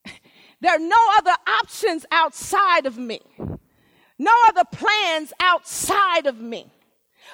There 0.60 0.74
are 0.74 0.80
no 0.80 0.96
other 1.18 1.36
options 1.62 2.04
outside 2.10 2.86
of 2.86 2.98
me 2.98 3.20
no 4.18 4.32
other 4.48 4.64
plans 4.64 5.32
outside 5.40 6.26
of 6.26 6.40
me. 6.40 6.70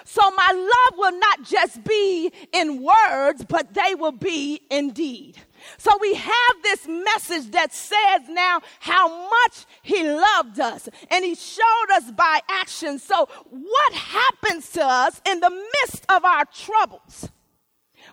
So 0.04 0.22
my 0.32 0.50
love 0.52 0.98
will 0.98 1.18
not 1.18 1.44
just 1.44 1.84
be 1.84 2.32
in 2.52 2.82
words, 2.82 3.44
but 3.48 3.72
they 3.74 3.94
will 3.94 4.12
be 4.12 4.60
in 4.70 4.90
deed. 4.90 5.36
So 5.78 5.96
we 6.00 6.14
have 6.14 6.62
this 6.62 6.86
message 6.86 7.50
that 7.52 7.72
says 7.72 8.28
now 8.28 8.60
how 8.80 9.08
much 9.08 9.66
he 9.82 10.02
loved 10.04 10.60
us 10.60 10.88
and 11.10 11.24
he 11.24 11.34
showed 11.34 11.90
us 11.92 12.10
by 12.10 12.40
action. 12.50 12.98
So 12.98 13.28
what 13.48 13.92
happens 13.94 14.70
to 14.72 14.84
us 14.84 15.22
in 15.26 15.40
the 15.40 15.50
midst 15.50 16.04
of 16.10 16.24
our 16.24 16.44
troubles? 16.46 17.30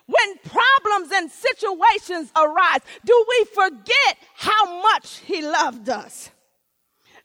When 0.06 0.38
problems 0.38 1.12
and 1.12 1.30
situations 1.30 2.32
arise, 2.34 2.80
do 3.04 3.24
we 3.28 3.44
forget 3.54 4.16
how 4.34 4.80
much 4.82 5.18
he 5.18 5.42
loved 5.42 5.88
us? 5.88 6.30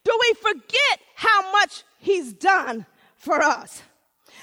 Do 0.07 0.17
we 0.21 0.33
forget 0.35 1.01
how 1.15 1.51
much 1.51 1.83
He's 1.99 2.31
done 2.31 2.85
for 3.17 3.41
us? 3.41 3.81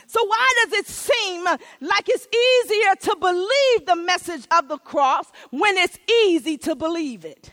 So, 0.07 0.23
why 0.23 0.53
does 0.63 0.79
it 0.81 0.87
seem 0.87 1.43
like 1.45 2.07
it's 2.07 2.29
easier 2.29 2.95
to 3.11 3.17
believe 3.19 3.87
the 3.87 3.97
message 3.97 4.47
of 4.51 4.69
the 4.69 4.77
cross 4.77 5.33
when 5.49 5.79
it's 5.79 5.99
easy 6.27 6.59
to 6.59 6.75
believe 6.75 7.25
it? 7.25 7.51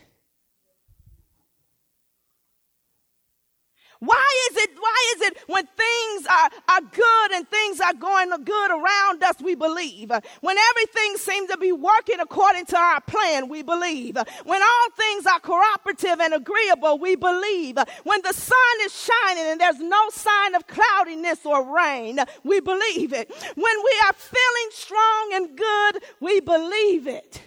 Why 4.02 4.48
is 4.50 4.56
it, 4.56 4.70
why 4.80 5.14
is 5.14 5.20
it 5.28 5.38
when 5.46 5.64
things 5.64 6.26
are, 6.26 6.50
are 6.68 6.80
good 6.80 7.32
and 7.34 7.48
things 7.48 7.80
are 7.80 7.94
going 7.94 8.30
good 8.44 8.70
around 8.72 9.22
us, 9.22 9.36
we 9.40 9.54
believe? 9.54 10.10
When 10.40 10.56
everything 10.58 11.16
seems 11.18 11.48
to 11.50 11.56
be 11.56 11.70
working 11.70 12.18
according 12.18 12.66
to 12.66 12.76
our 12.76 13.00
plan, 13.02 13.48
we 13.48 13.62
believe. 13.62 14.16
When 14.44 14.60
all 14.60 14.90
things 14.96 15.24
are 15.26 15.38
cooperative 15.38 16.20
and 16.20 16.34
agreeable, 16.34 16.98
we 16.98 17.14
believe. 17.14 17.78
When 18.02 18.20
the 18.22 18.32
sun 18.32 18.76
is 18.80 18.92
shining 18.92 19.44
and 19.44 19.60
there's 19.60 19.78
no 19.78 20.10
sign 20.10 20.56
of 20.56 20.66
cloudiness 20.66 21.46
or 21.46 21.72
rain, 21.72 22.18
we 22.42 22.58
believe 22.58 23.12
it. 23.12 23.32
When 23.54 23.76
we 23.84 24.02
are 24.06 24.14
feeling 24.14 24.70
strong 24.72 25.30
and 25.34 25.56
good, 25.56 26.02
we 26.18 26.40
believe 26.40 27.06
it. 27.06 27.40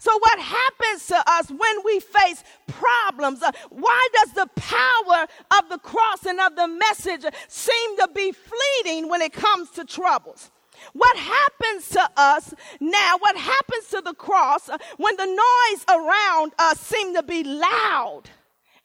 So, 0.00 0.16
what 0.18 0.38
happens 0.38 1.08
to 1.08 1.22
us 1.30 1.50
when 1.50 1.84
we 1.84 2.00
face 2.00 2.42
problems? 2.68 3.42
Uh, 3.42 3.52
why 3.68 4.08
does 4.14 4.32
the 4.32 4.46
power 4.56 5.26
of 5.58 5.68
the 5.68 5.76
cross 5.76 6.24
and 6.24 6.40
of 6.40 6.56
the 6.56 6.68
message 6.68 7.26
seem 7.48 7.96
to 7.98 8.08
be 8.14 8.32
fleeting 8.32 9.10
when 9.10 9.20
it 9.20 9.34
comes 9.34 9.68
to 9.72 9.84
troubles? 9.84 10.50
What 10.94 11.18
happens 11.18 11.90
to 11.90 12.10
us 12.16 12.54
now? 12.80 13.18
What 13.18 13.36
happens 13.36 13.88
to 13.88 14.00
the 14.00 14.14
cross 14.14 14.70
uh, 14.70 14.78
when 14.96 15.16
the 15.16 15.26
noise 15.26 15.84
around 15.90 16.52
us 16.58 16.80
seem 16.80 17.14
to 17.16 17.22
be 17.22 17.44
loud 17.44 18.22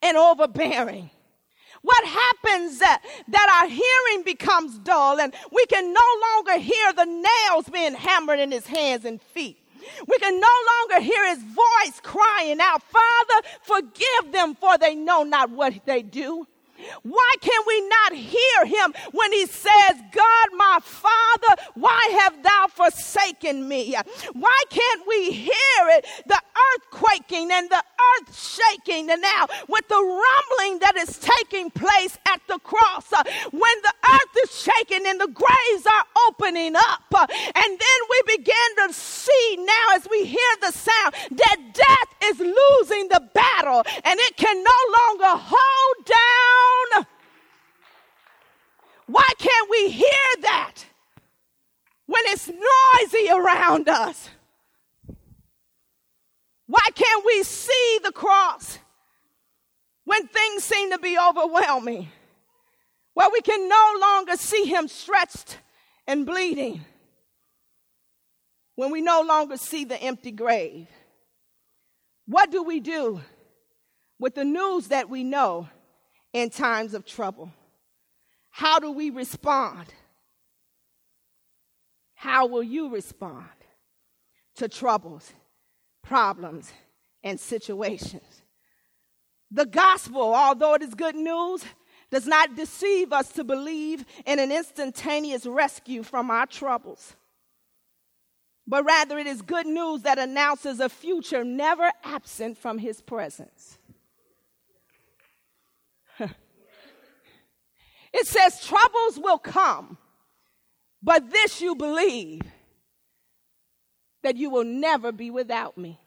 and 0.02 0.18
overbearing? 0.18 1.12
What 1.82 2.06
happens 2.06 2.80
that, 2.80 3.02
that 3.30 3.62
our 3.62 3.70
hearing 3.70 4.26
becomes 4.26 4.80
dull 4.80 5.22
and 5.22 5.34
we 5.54 5.66
can 5.68 5.94
no 5.94 6.08
longer 6.34 6.60
hear 6.60 6.92
the 6.92 7.06
nails 7.06 7.70
being 7.72 7.94
hammered 7.94 8.40
in 8.40 8.52
his 8.52 8.68
hands 8.68 9.06
and 9.06 9.22
feet? 9.22 9.65
We 10.08 10.18
can 10.20 10.40
no 10.40 10.48
longer 10.72 11.04
hear 11.04 11.28
his 11.30 11.44
voice 11.44 12.00
crying 12.02 12.60
out, 12.62 12.82
Father, 12.84 13.48
forgive 13.62 14.32
them, 14.32 14.56
for 14.56 14.78
they 14.78 14.96
know 14.96 15.24
not 15.24 15.50
what 15.50 15.74
they 15.86 16.02
do. 16.02 16.48
Why 17.04 17.36
can 17.40 17.62
we 17.66 17.88
not 17.88 18.14
hear 18.14 18.66
him 18.66 18.94
when 19.14 19.32
he 19.32 19.46
says, 19.46 19.96
God, 20.12 20.48
my 20.54 20.80
Father, 20.82 21.62
why 21.76 22.18
have 22.22 22.44
thou 22.44 22.68
forsaken 22.68 23.68
me? 23.68 23.96
Why 24.34 24.64
can't 24.70 25.08
we 25.08 25.32
hear 25.32 25.54
it? 25.90 26.06
The 26.28 26.36
earth 26.36 26.92
quaking 26.92 27.50
and 27.52 27.70
the 27.70 27.82
earth 28.14 28.38
shaking 28.38 29.10
and 29.10 29.22
now 29.22 29.48
with 29.68 29.88
the 29.88 29.96
rumbling 29.96 30.80
that 30.80 30.96
is 30.98 31.18
taking 31.20 31.70
place 31.72 32.18
at 32.28 32.42
the 32.48 32.60
cross. 32.60 33.12
Uh, 33.12 33.24
when 33.52 33.76
the 33.84 33.94
earth 34.14 34.44
is 34.44 34.62
shaking 34.62 35.06
and 35.06 35.20
the 35.20 35.28
graves 35.28 35.86
are 35.86 36.06
opening 36.28 36.76
up. 36.76 37.04
Uh, 37.14 37.28
and 37.30 37.80
then 37.80 38.00
we 38.10 38.38
begin 38.38 38.88
to 38.88 38.94
see 38.94 39.58
now 39.60 39.96
as 39.96 40.08
we 40.10 40.26
hear 40.26 40.52
the 40.62 40.72
sound 40.72 41.14
that 41.32 41.58
death 41.74 42.16
is 42.24 42.40
losing 42.40 43.08
the 43.10 43.22
battle 43.34 43.84
and 44.04 44.20
it 44.20 44.38
can 44.38 44.64
no 44.64 44.80
longer 44.98 45.42
hold 45.44 46.06
down 46.06 47.06
why 49.08 49.28
can't 49.38 49.70
we 49.70 49.90
hear 49.90 50.42
that 50.42 50.86
when 52.08 52.24
it's 52.26 52.48
noisy 52.48 53.30
around 53.30 53.88
us? 53.88 54.30
Why 56.68 56.88
can't 56.94 57.26
we 57.26 57.44
see 57.44 58.00
the 58.04 58.12
cross 58.12 58.80
when 60.04 60.28
things 60.28 60.64
seem 60.64 60.92
to 60.92 61.00
be 61.00 61.18
overwhelming? 61.18 62.10
Where 63.14 63.30
we 63.32 63.42
can 63.42 63.70
no 63.70 63.94
longer 64.00 64.36
see 64.36 64.66
him 64.66 64.88
stretched 64.88 65.60
and 66.08 66.26
bleeding. 66.26 66.84
When 68.76 68.92
we 68.92 69.02
no 69.02 69.22
longer 69.22 69.58
see 69.58 69.86
the 69.86 70.02
empty 70.02 70.32
grave. 70.32 70.88
What 72.26 72.52
do 72.52 72.64
we 72.64 72.80
do 72.80 73.22
with 74.20 74.36
the 74.36 74.44
news 74.44 74.88
that 74.88 75.10
we 75.10 75.24
know 75.24 75.70
in 76.34 76.50
times 76.50 76.94
of 76.94 77.06
trouble? 77.06 77.52
How 78.50 78.80
do 78.80 78.92
we 78.92 79.12
respond? 79.12 79.94
How 82.16 82.48
will 82.48 82.64
you 82.64 82.90
respond 82.90 83.48
to 84.56 84.68
troubles, 84.68 85.32
problems, 86.06 86.72
and 87.24 87.40
situations? 87.40 88.42
The 89.52 89.66
gospel, 89.66 90.34
although 90.34 90.76
it 90.76 90.82
is 90.82 90.94
good 90.94 91.16
news, 91.16 91.64
does 92.12 92.28
not 92.28 92.56
deceive 92.56 93.12
us 93.12 93.32
to 93.34 93.44
believe 93.44 94.06
in 94.26 94.40
an 94.40 94.52
instantaneous 94.52 95.46
rescue 95.46 96.04
from 96.04 96.32
our 96.32 96.46
troubles. 96.46 97.16
But 98.68 98.84
rather, 98.86 99.20
it 99.20 99.28
is 99.28 99.42
good 99.42 99.68
news 99.68 100.02
that 100.04 100.18
announces 100.18 100.80
a 100.80 100.90
future 100.90 101.44
never 101.44 101.92
absent 102.04 102.58
from 102.58 102.78
his 102.78 103.02
presence. 103.02 103.78
It 108.18 108.28
says, 108.28 108.66
Troubles 108.66 109.20
will 109.20 109.38
come, 109.38 109.98
but 111.04 111.30
this 111.30 111.60
you 111.60 111.76
believe 111.76 112.40
that 114.26 114.38
you 114.38 114.50
will 114.50 114.64
never 114.64 115.12
be 115.12 115.30
without 115.30 115.78
me. 115.78 116.00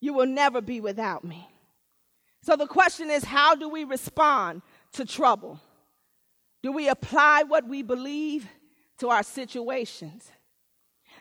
You 0.00 0.12
will 0.12 0.26
never 0.26 0.60
be 0.60 0.80
without 0.80 1.22
me. 1.22 1.48
So 2.42 2.56
the 2.56 2.66
question 2.66 3.10
is 3.10 3.22
how 3.22 3.54
do 3.54 3.68
we 3.68 3.84
respond 3.84 4.62
to 4.94 5.04
trouble? 5.04 5.60
Do 6.64 6.72
we 6.72 6.88
apply 6.88 7.44
what 7.44 7.68
we 7.68 7.82
believe 7.82 8.48
to 8.98 9.08
our 9.08 9.22
situations? 9.22 10.28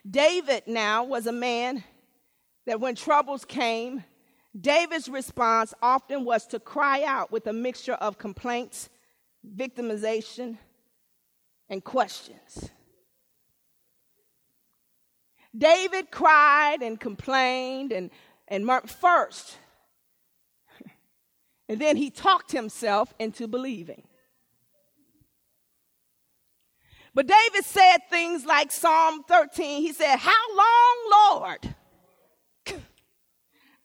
David 0.09 0.63
now 0.65 1.03
was 1.03 1.27
a 1.27 1.31
man 1.31 1.83
that 2.65 2.79
when 2.79 2.95
troubles 2.95 3.45
came, 3.45 4.03
David's 4.59 5.07
response 5.07 5.71
often 5.83 6.25
was 6.25 6.47
to 6.47 6.59
cry 6.59 7.03
out 7.03 7.31
with 7.31 7.45
a 7.45 7.53
mixture 7.53 7.93
of 7.93 8.17
complaints, 8.17 8.89
victimization, 9.55 10.57
and 11.69 11.83
questions. 11.83 12.71
David 15.57 16.11
cried 16.11 16.81
and 16.81 16.99
complained 16.99 17.91
and, 17.91 18.11
and 18.47 18.67
first, 18.87 19.57
and 21.69 21.79
then 21.79 21.97
he 21.97 22.09
talked 22.09 22.51
himself 22.51 23.13
into 23.19 23.47
believing. 23.47 24.03
But 27.13 27.27
David 27.27 27.65
said 27.65 27.97
things 28.09 28.45
like 28.45 28.71
Psalm 28.71 29.23
13. 29.27 29.81
He 29.81 29.93
said, 29.93 30.17
How 30.17 30.55
long, 30.55 30.95
Lord? 31.11 31.75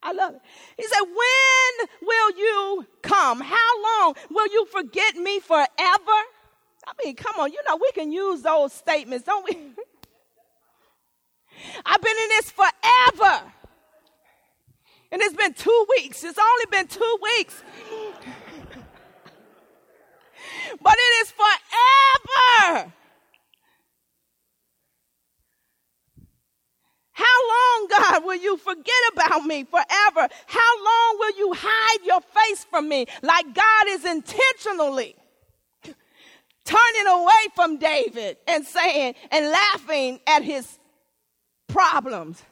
I 0.03 0.13
love 0.13 0.35
it. 0.35 0.41
He 0.77 0.83
said, 0.83 1.01
When 1.01 1.89
will 2.01 2.37
you 2.37 2.85
come? 3.01 3.41
How 3.41 3.83
long 3.83 4.15
will 4.29 4.47
you 4.47 4.65
forget 4.67 5.15
me 5.15 5.39
forever? 5.39 5.67
I 6.87 6.93
mean, 7.03 7.15
come 7.15 7.39
on, 7.39 7.51
you 7.51 7.59
know, 7.67 7.77
we 7.77 7.91
can 7.93 8.11
use 8.11 8.43
those 8.43 8.71
statements, 8.71 9.25
don't 9.25 9.43
we? 9.43 9.57
I've 11.85 12.01
been 12.01 12.17
in 12.23 12.29
this 12.29 12.51
forever. 12.51 13.41
And 15.11 15.21
it's 15.21 15.35
been 15.35 15.53
two 15.53 15.85
weeks. 15.97 16.23
It's 16.23 16.39
only 16.39 16.65
been 16.71 16.87
two 16.87 17.17
weeks. 17.21 17.63
but 20.81 20.95
it 20.97 21.21
is 21.21 21.31
forever. 21.31 22.91
How 27.11 27.47
long, 27.47 27.87
God, 27.89 28.25
will 28.25 28.35
you 28.35 28.57
forget 28.57 28.93
about 29.13 29.45
me 29.45 29.63
forever? 29.63 30.27
How 30.47 30.83
long 30.83 31.17
will 31.17 31.37
you 31.37 31.53
hide 31.55 32.05
your 32.05 32.19
face 32.19 32.65
from 32.65 32.89
me? 32.89 33.05
Like 33.21 33.53
God 33.53 33.87
is 33.87 34.03
intentionally 34.03 35.15
turning 36.65 37.07
away 37.07 37.47
from 37.55 37.77
David 37.77 38.37
and 38.47 38.65
saying 38.65 39.13
and 39.31 39.45
laughing 39.45 40.19
at 40.27 40.43
his 40.43 40.77
problems. 41.67 42.43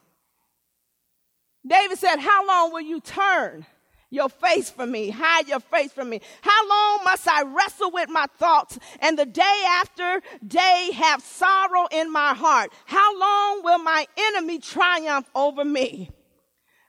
David 1.65 1.97
said, 1.97 2.17
How 2.17 2.45
long 2.45 2.73
will 2.73 2.81
you 2.81 2.99
turn? 2.99 3.65
your 4.13 4.29
face 4.29 4.69
from 4.69 4.91
me. 4.91 5.09
Hide 5.09 5.47
your 5.47 5.59
face 5.59 5.91
from 5.91 6.09
me. 6.09 6.21
How 6.41 6.69
long 6.69 7.03
must 7.03 7.27
I 7.27 7.41
wrestle 7.41 7.89
with 7.89 8.09
my 8.09 8.27
thoughts 8.37 8.77
and 8.99 9.17
the 9.17 9.25
day 9.25 9.63
after 9.67 10.21
day 10.45 10.91
have 10.93 11.23
sorrow 11.23 11.87
in 11.91 12.11
my 12.11 12.35
heart? 12.35 12.71
How 12.85 13.17
long 13.19 13.63
will 13.63 13.79
my 13.79 14.05
enemy 14.15 14.59
triumph 14.59 15.27
over 15.33 15.65
me? 15.65 16.11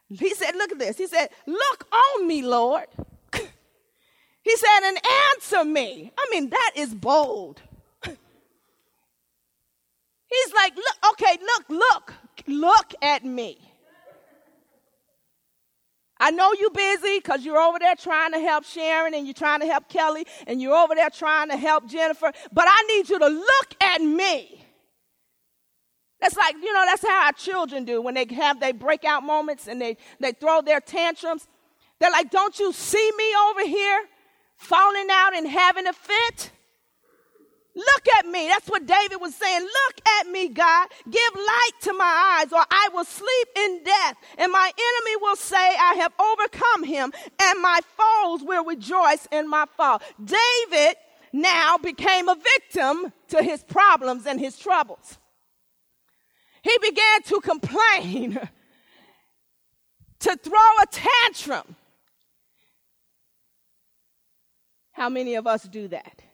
He 0.07 0.35
said, 0.35 0.55
Look 0.55 0.71
at 0.71 0.77
this. 0.77 0.99
He 0.99 1.07
said, 1.07 1.29
Look 1.47 1.87
on 1.91 2.27
me, 2.27 2.43
Lord. 2.43 2.85
he 3.33 4.55
said, 4.55 4.79
And 4.83 4.97
answer 5.33 5.65
me. 5.65 6.11
I 6.15 6.27
mean, 6.29 6.51
that 6.51 6.71
is 6.75 6.93
bold. 6.93 7.59
He's 10.43 10.53
like, 10.53 10.75
Look, 10.75 11.13
okay, 11.13 11.37
look, 11.41 11.69
look, 11.69 12.13
look 12.47 12.93
at 13.01 13.23
me. 13.23 13.57
I 16.17 16.31
know 16.31 16.53
you're 16.53 16.71
busy 16.71 17.19
because 17.19 17.43
you're 17.43 17.57
over 17.57 17.77
there 17.77 17.95
trying 17.95 18.31
to 18.31 18.39
help 18.39 18.63
Sharon 18.63 19.13
and 19.13 19.27
you're 19.27 19.33
trying 19.33 19.59
to 19.59 19.65
help 19.65 19.89
Kelly 19.89 20.25
and 20.47 20.61
you're 20.61 20.75
over 20.75 20.95
there 20.95 21.09
trying 21.09 21.49
to 21.49 21.57
help 21.57 21.87
Jennifer, 21.87 22.31
but 22.53 22.65
I 22.67 22.81
need 22.87 23.09
you 23.09 23.19
to 23.19 23.27
look 23.27 23.75
at 23.81 24.01
me. 24.01 24.61
That's 26.21 26.37
like, 26.37 26.55
you 26.55 26.73
know, 26.73 26.85
that's 26.85 27.05
how 27.05 27.25
our 27.25 27.33
children 27.33 27.83
do 27.83 28.01
when 28.01 28.13
they 28.13 28.25
have 28.33 28.59
their 28.59 28.73
breakout 28.73 29.23
moments 29.23 29.67
and 29.67 29.81
they, 29.81 29.97
they 30.19 30.31
throw 30.31 30.61
their 30.61 30.79
tantrums. 30.79 31.47
They're 31.99 32.11
like, 32.11 32.31
Don't 32.31 32.57
you 32.59 32.71
see 32.71 33.11
me 33.17 33.35
over 33.49 33.67
here 33.67 34.05
falling 34.55 35.07
out 35.11 35.35
and 35.35 35.47
having 35.47 35.85
a 35.85 35.93
fit? 35.93 36.51
Look 37.75 38.07
at 38.17 38.25
me. 38.25 38.47
That's 38.47 38.69
what 38.69 38.85
David 38.85 39.19
was 39.19 39.35
saying. 39.35 39.61
Look 39.61 40.07
at 40.19 40.27
me, 40.27 40.47
God. 40.47 40.87
Give 41.09 41.35
light 41.35 41.71
to 41.81 41.93
my 41.93 42.39
eyes, 42.39 42.53
or 42.53 42.63
I 42.71 42.89
will 42.93 43.03
sleep 43.03 43.47
in 43.55 43.83
death. 43.83 44.15
And 44.37 44.51
my 44.51 44.71
enemy 44.77 45.15
will 45.21 45.35
say, 45.35 45.57
I 45.57 45.95
have 45.95 46.13
overcome 46.17 46.83
him, 46.85 47.11
and 47.41 47.61
my 47.61 47.81
foes 47.97 48.47
will 48.47 48.63
rejoice 48.63 49.27
in 49.29 49.49
my 49.49 49.65
fall. 49.75 50.01
David 50.23 50.95
now 51.33 51.77
became 51.77 52.29
a 52.29 52.35
victim 52.35 53.11
to 53.27 53.43
his 53.43 53.61
problems 53.63 54.25
and 54.25 54.39
his 54.39 54.57
troubles. 54.57 55.17
He 56.63 56.77
began 56.81 57.23
to 57.23 57.41
complain, 57.41 58.39
to 60.19 60.37
throw 60.37 60.77
a 60.81 60.85
tantrum. 60.89 61.75
How 64.93 65.09
many 65.09 65.35
of 65.35 65.45
us 65.45 65.63
do 65.63 65.89
that? 65.89 66.24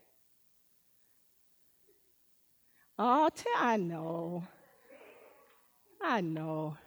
Oh, 3.04 3.32
I 3.58 3.78
know. 3.78 4.44
I 6.04 6.22
know. 6.22 6.78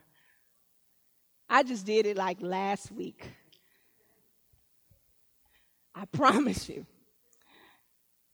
I 1.50 1.64
just 1.64 1.84
did 1.84 2.06
it 2.06 2.16
like 2.16 2.40
last 2.40 2.92
week. 2.92 3.26
I 5.92 6.04
promise 6.12 6.68
you. 6.68 6.86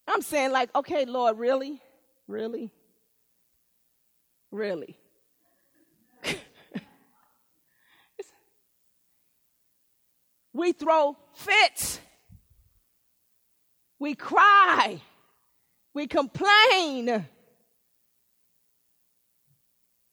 I'm 0.06 0.20
saying, 0.20 0.52
like, 0.52 0.68
okay, 0.74 1.06
Lord, 1.06 1.38
really? 1.38 1.80
Really? 2.28 2.70
Really? 4.50 4.98
we 10.52 10.72
throw 10.72 11.16
fits. 11.32 11.98
We 13.98 14.14
cry. 14.14 15.00
We 15.94 16.06
complain 16.06 17.26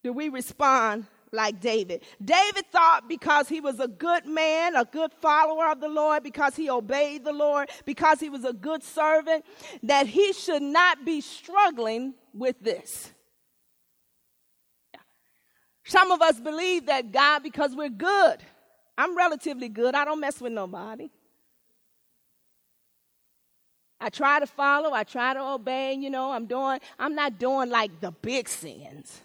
do 0.08 0.14
we 0.14 0.30
respond 0.30 1.06
like 1.34 1.60
David? 1.60 2.02
David 2.24 2.72
thought 2.72 3.10
because 3.10 3.50
he 3.50 3.60
was 3.60 3.82
a 3.82 3.90
good 3.90 4.26
man, 4.26 4.78
a 4.78 4.86
good 4.86 5.12
follower 5.12 5.70
of 5.70 5.82
the 5.82 5.90
Lord, 5.90 6.24
because 6.24 6.56
he 6.56 6.70
obeyed 6.70 7.26
the 7.26 7.34
Lord, 7.34 7.70
because 7.84 8.22
he 8.22 8.30
was 8.30 8.46
a 8.46 8.54
good 8.54 8.84
servant, 8.84 9.44
that 9.84 10.08
he 10.08 10.32
should 10.32 10.62
not 10.62 11.04
be 11.04 11.20
struggling 11.20 12.14
with 12.34 12.56
this. 12.62 13.12
Some 15.84 16.12
of 16.12 16.22
us 16.22 16.40
believe 16.40 16.86
that 16.86 17.12
God, 17.12 17.44
because 17.44 17.76
we're 17.76 17.90
good, 17.90 18.38
I'm 18.98 19.18
relatively 19.18 19.68
good, 19.68 19.94
I 19.94 20.06
don't 20.06 20.22
mess 20.22 20.40
with 20.40 20.54
nobody. 20.54 21.10
I 24.00 24.08
try 24.08 24.40
to 24.40 24.48
follow, 24.48 24.94
I 24.94 25.04
try 25.04 25.34
to 25.34 25.42
obey, 25.42 25.96
you 25.96 26.10
know, 26.10 26.32
I'm 26.32 26.46
doing, 26.46 26.80
I'm 26.98 27.14
not 27.14 27.38
doing 27.38 27.70
like 27.70 28.00
the 28.00 28.12
big 28.12 28.48
sins. 28.48 29.22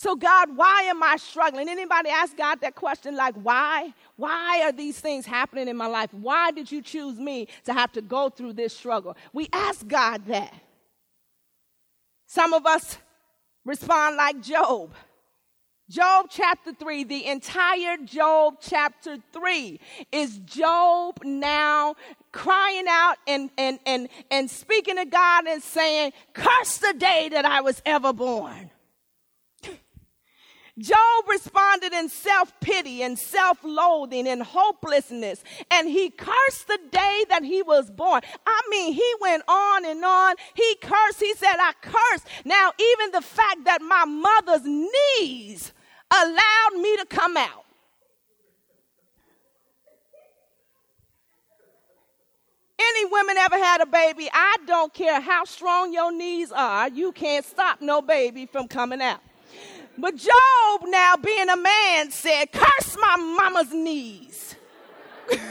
So, 0.00 0.16
God, 0.16 0.56
why 0.56 0.84
am 0.84 1.02
I 1.02 1.18
struggling? 1.18 1.68
Anybody 1.68 2.08
ask 2.08 2.34
God 2.34 2.62
that 2.62 2.74
question, 2.74 3.16
like, 3.16 3.34
why? 3.34 3.92
Why 4.16 4.62
are 4.64 4.72
these 4.72 4.98
things 4.98 5.26
happening 5.26 5.68
in 5.68 5.76
my 5.76 5.88
life? 5.88 6.08
Why 6.14 6.52
did 6.52 6.72
you 6.72 6.80
choose 6.80 7.18
me 7.18 7.48
to 7.64 7.74
have 7.74 7.92
to 7.92 8.00
go 8.00 8.30
through 8.30 8.54
this 8.54 8.74
struggle? 8.74 9.14
We 9.34 9.50
ask 9.52 9.86
God 9.86 10.24
that. 10.28 10.54
Some 12.26 12.54
of 12.54 12.64
us 12.64 12.96
respond 13.66 14.16
like 14.16 14.40
Job. 14.40 14.94
Job 15.90 16.28
chapter 16.30 16.72
3, 16.72 17.04
the 17.04 17.26
entire 17.26 17.98
Job 17.98 18.54
chapter 18.62 19.18
3 19.34 19.78
is 20.12 20.38
Job 20.46 21.22
now 21.24 21.94
crying 22.32 22.86
out 22.88 23.16
and, 23.26 23.50
and, 23.58 23.78
and, 23.84 24.08
and 24.30 24.50
speaking 24.50 24.96
to 24.96 25.04
God 25.04 25.46
and 25.46 25.62
saying, 25.62 26.14
Curse 26.32 26.78
the 26.78 26.94
day 26.94 27.28
that 27.32 27.44
I 27.44 27.60
was 27.60 27.82
ever 27.84 28.14
born. 28.14 28.70
Job 30.78 31.24
responded 31.28 31.92
in 31.92 32.08
self 32.08 32.52
pity 32.60 33.02
and 33.02 33.18
self 33.18 33.58
loathing 33.64 34.28
and 34.28 34.42
hopelessness, 34.42 35.42
and 35.70 35.88
he 35.88 36.10
cursed 36.10 36.68
the 36.68 36.78
day 36.90 37.24
that 37.28 37.42
he 37.42 37.62
was 37.62 37.90
born. 37.90 38.22
I 38.46 38.60
mean, 38.70 38.92
he 38.92 39.14
went 39.20 39.42
on 39.48 39.84
and 39.84 40.04
on. 40.04 40.36
He 40.54 40.76
cursed. 40.82 41.20
He 41.20 41.34
said, 41.34 41.56
I 41.58 41.72
cursed. 41.82 42.26
Now, 42.44 42.72
even 42.78 43.10
the 43.12 43.22
fact 43.22 43.64
that 43.64 43.82
my 43.82 44.04
mother's 44.04 44.64
knees 44.64 45.72
allowed 46.10 46.80
me 46.80 46.96
to 46.96 47.06
come 47.08 47.36
out. 47.36 47.64
Any 52.80 53.04
women 53.04 53.36
ever 53.36 53.58
had 53.58 53.82
a 53.82 53.86
baby? 53.86 54.30
I 54.32 54.56
don't 54.66 54.92
care 54.92 55.20
how 55.20 55.44
strong 55.44 55.92
your 55.92 56.12
knees 56.12 56.50
are, 56.50 56.88
you 56.88 57.12
can't 57.12 57.44
stop 57.44 57.82
no 57.82 58.00
baby 58.00 58.46
from 58.46 58.68
coming 58.68 59.02
out. 59.02 59.20
But 60.00 60.16
Job, 60.16 60.80
now 60.86 61.16
being 61.16 61.50
a 61.50 61.56
man, 61.56 62.10
said, 62.10 62.50
Curse 62.52 62.96
my 62.98 63.16
mama's 63.16 63.70
knees. 63.72 64.54
he 65.30 65.44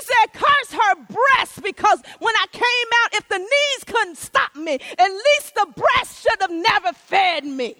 said, 0.00 0.32
Curse 0.32 0.72
her 0.72 0.94
breasts 1.08 1.60
because 1.60 2.02
when 2.18 2.34
I 2.34 2.46
came 2.50 2.88
out, 3.04 3.14
if 3.14 3.28
the 3.28 3.38
knees 3.38 3.84
couldn't 3.86 4.18
stop 4.18 4.56
me, 4.56 4.80
at 4.98 5.10
least 5.10 5.54
the 5.54 5.68
breast 5.76 6.22
should 6.22 6.40
have 6.40 6.50
never 6.50 6.92
fed 6.92 7.44
me. 7.44 7.76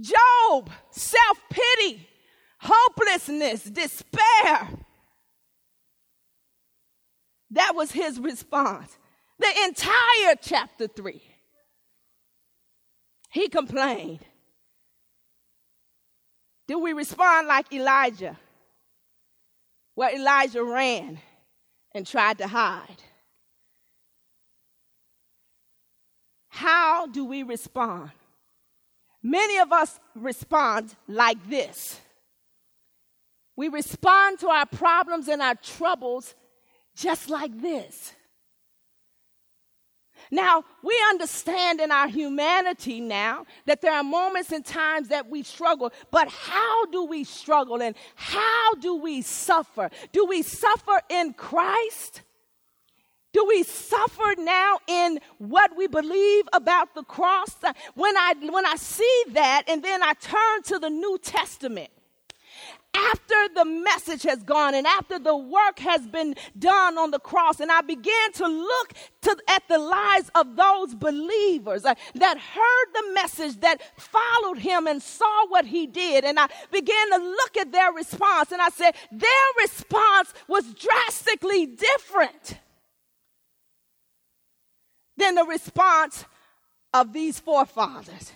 Job, 0.00 0.70
self 0.90 1.38
pity 1.50 2.09
hopelessness, 2.60 3.64
despair. 3.64 4.68
That 7.50 7.74
was 7.74 7.90
his 7.90 8.20
response. 8.20 8.96
The 9.38 9.50
entire 9.64 10.36
chapter 10.40 10.86
3. 10.86 11.20
He 13.30 13.48
complained. 13.48 14.20
Do 16.68 16.78
we 16.78 16.92
respond 16.92 17.48
like 17.48 17.72
Elijah? 17.72 18.36
Where 19.94 20.14
Elijah 20.14 20.62
ran 20.62 21.18
and 21.94 22.06
tried 22.06 22.38
to 22.38 22.46
hide. 22.46 23.02
How 26.48 27.06
do 27.06 27.24
we 27.24 27.42
respond? 27.42 28.10
Many 29.22 29.58
of 29.58 29.72
us 29.72 29.98
respond 30.14 30.94
like 31.08 31.38
this 31.48 32.00
we 33.60 33.68
respond 33.68 34.38
to 34.38 34.48
our 34.48 34.64
problems 34.64 35.28
and 35.28 35.42
our 35.42 35.54
troubles 35.54 36.34
just 36.96 37.28
like 37.28 37.60
this. 37.60 38.14
Now, 40.30 40.64
we 40.82 40.98
understand 41.10 41.78
in 41.78 41.92
our 41.92 42.08
humanity 42.08 43.00
now 43.00 43.44
that 43.66 43.82
there 43.82 43.92
are 43.92 44.02
moments 44.02 44.50
and 44.50 44.64
times 44.64 45.08
that 45.08 45.28
we 45.28 45.42
struggle, 45.42 45.92
but 46.10 46.28
how 46.28 46.86
do 46.86 47.04
we 47.04 47.22
struggle 47.22 47.82
and 47.82 47.94
how 48.14 48.76
do 48.76 48.96
we 48.96 49.20
suffer? 49.20 49.90
Do 50.10 50.24
we 50.24 50.40
suffer 50.40 50.98
in 51.10 51.34
Christ? 51.34 52.22
Do 53.34 53.44
we 53.46 53.62
suffer 53.64 54.36
now 54.38 54.78
in 54.86 55.20
what 55.36 55.76
we 55.76 55.86
believe 55.86 56.48
about 56.54 56.94
the 56.94 57.02
cross? 57.02 57.56
When 57.94 58.16
I, 58.16 58.32
when 58.40 58.64
I 58.64 58.76
see 58.76 59.24
that 59.32 59.64
and 59.68 59.82
then 59.82 60.02
I 60.02 60.14
turn 60.14 60.62
to 60.62 60.78
the 60.78 60.88
New 60.88 61.18
Testament, 61.18 61.90
after 63.10 63.54
the 63.54 63.64
message 63.64 64.22
has 64.24 64.42
gone 64.42 64.74
and 64.74 64.86
after 64.86 65.18
the 65.18 65.36
work 65.36 65.78
has 65.78 66.06
been 66.06 66.34
done 66.58 66.98
on 66.98 67.10
the 67.10 67.18
cross, 67.18 67.60
and 67.60 67.70
I 67.70 67.80
began 67.80 68.32
to 68.34 68.46
look 68.46 68.92
to, 69.22 69.36
at 69.48 69.62
the 69.68 69.78
lives 69.78 70.30
of 70.34 70.56
those 70.56 70.94
believers 70.94 71.84
uh, 71.84 71.94
that 72.14 72.38
heard 72.38 72.86
the 72.94 73.12
message, 73.14 73.60
that 73.60 73.80
followed 73.96 74.58
him 74.58 74.86
and 74.86 75.02
saw 75.02 75.46
what 75.48 75.66
he 75.66 75.86
did, 75.86 76.24
and 76.24 76.38
I 76.38 76.48
began 76.70 77.10
to 77.10 77.18
look 77.18 77.56
at 77.56 77.72
their 77.72 77.92
response, 77.92 78.52
and 78.52 78.62
I 78.62 78.68
said, 78.70 78.94
their 79.10 79.30
response 79.58 80.32
was 80.48 80.72
drastically 80.74 81.66
different 81.66 82.58
than 85.16 85.34
the 85.34 85.44
response 85.44 86.24
of 86.92 87.12
these 87.12 87.38
forefathers. 87.38 88.32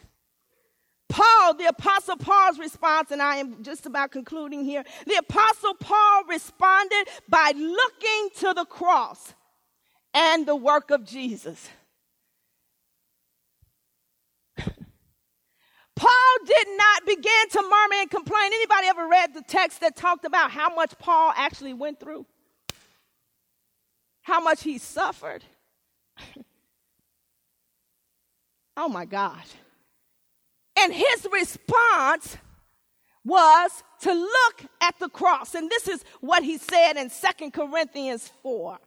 Paul, 1.14 1.54
the 1.54 1.66
Apostle 1.66 2.16
Paul's 2.16 2.58
response, 2.58 3.12
and 3.12 3.22
I 3.22 3.36
am 3.36 3.62
just 3.62 3.86
about 3.86 4.10
concluding 4.10 4.64
here. 4.64 4.82
The 5.06 5.16
Apostle 5.16 5.74
Paul 5.74 6.24
responded 6.24 7.08
by 7.28 7.52
looking 7.54 8.30
to 8.40 8.52
the 8.54 8.64
cross 8.64 9.32
and 10.12 10.44
the 10.46 10.56
work 10.56 10.90
of 10.90 11.04
Jesus. 11.04 11.68
Paul 15.96 16.36
did 16.46 16.66
not 16.76 17.06
begin 17.06 17.48
to 17.52 17.62
murmur 17.62 18.00
and 18.00 18.10
complain. 18.10 18.46
Anybody 18.46 18.88
ever 18.88 19.06
read 19.06 19.34
the 19.34 19.42
text 19.42 19.82
that 19.82 19.94
talked 19.96 20.24
about 20.24 20.50
how 20.50 20.74
much 20.74 20.98
Paul 20.98 21.32
actually 21.36 21.74
went 21.74 22.00
through? 22.00 22.26
how 24.24 24.40
much 24.40 24.62
he 24.62 24.78
suffered. 24.78 25.44
oh 28.76 28.88
my 28.88 29.04
gosh. 29.04 29.48
And 30.78 30.92
his 30.92 31.26
response 31.32 32.36
was 33.24 33.82
to 34.02 34.12
look 34.12 34.66
at 34.80 34.98
the 34.98 35.08
cross. 35.08 35.54
And 35.54 35.70
this 35.70 35.88
is 35.88 36.04
what 36.20 36.42
he 36.42 36.58
said 36.58 36.96
in 36.96 37.08
Second 37.10 37.52
Corinthians 37.52 38.30
4. 38.42 38.78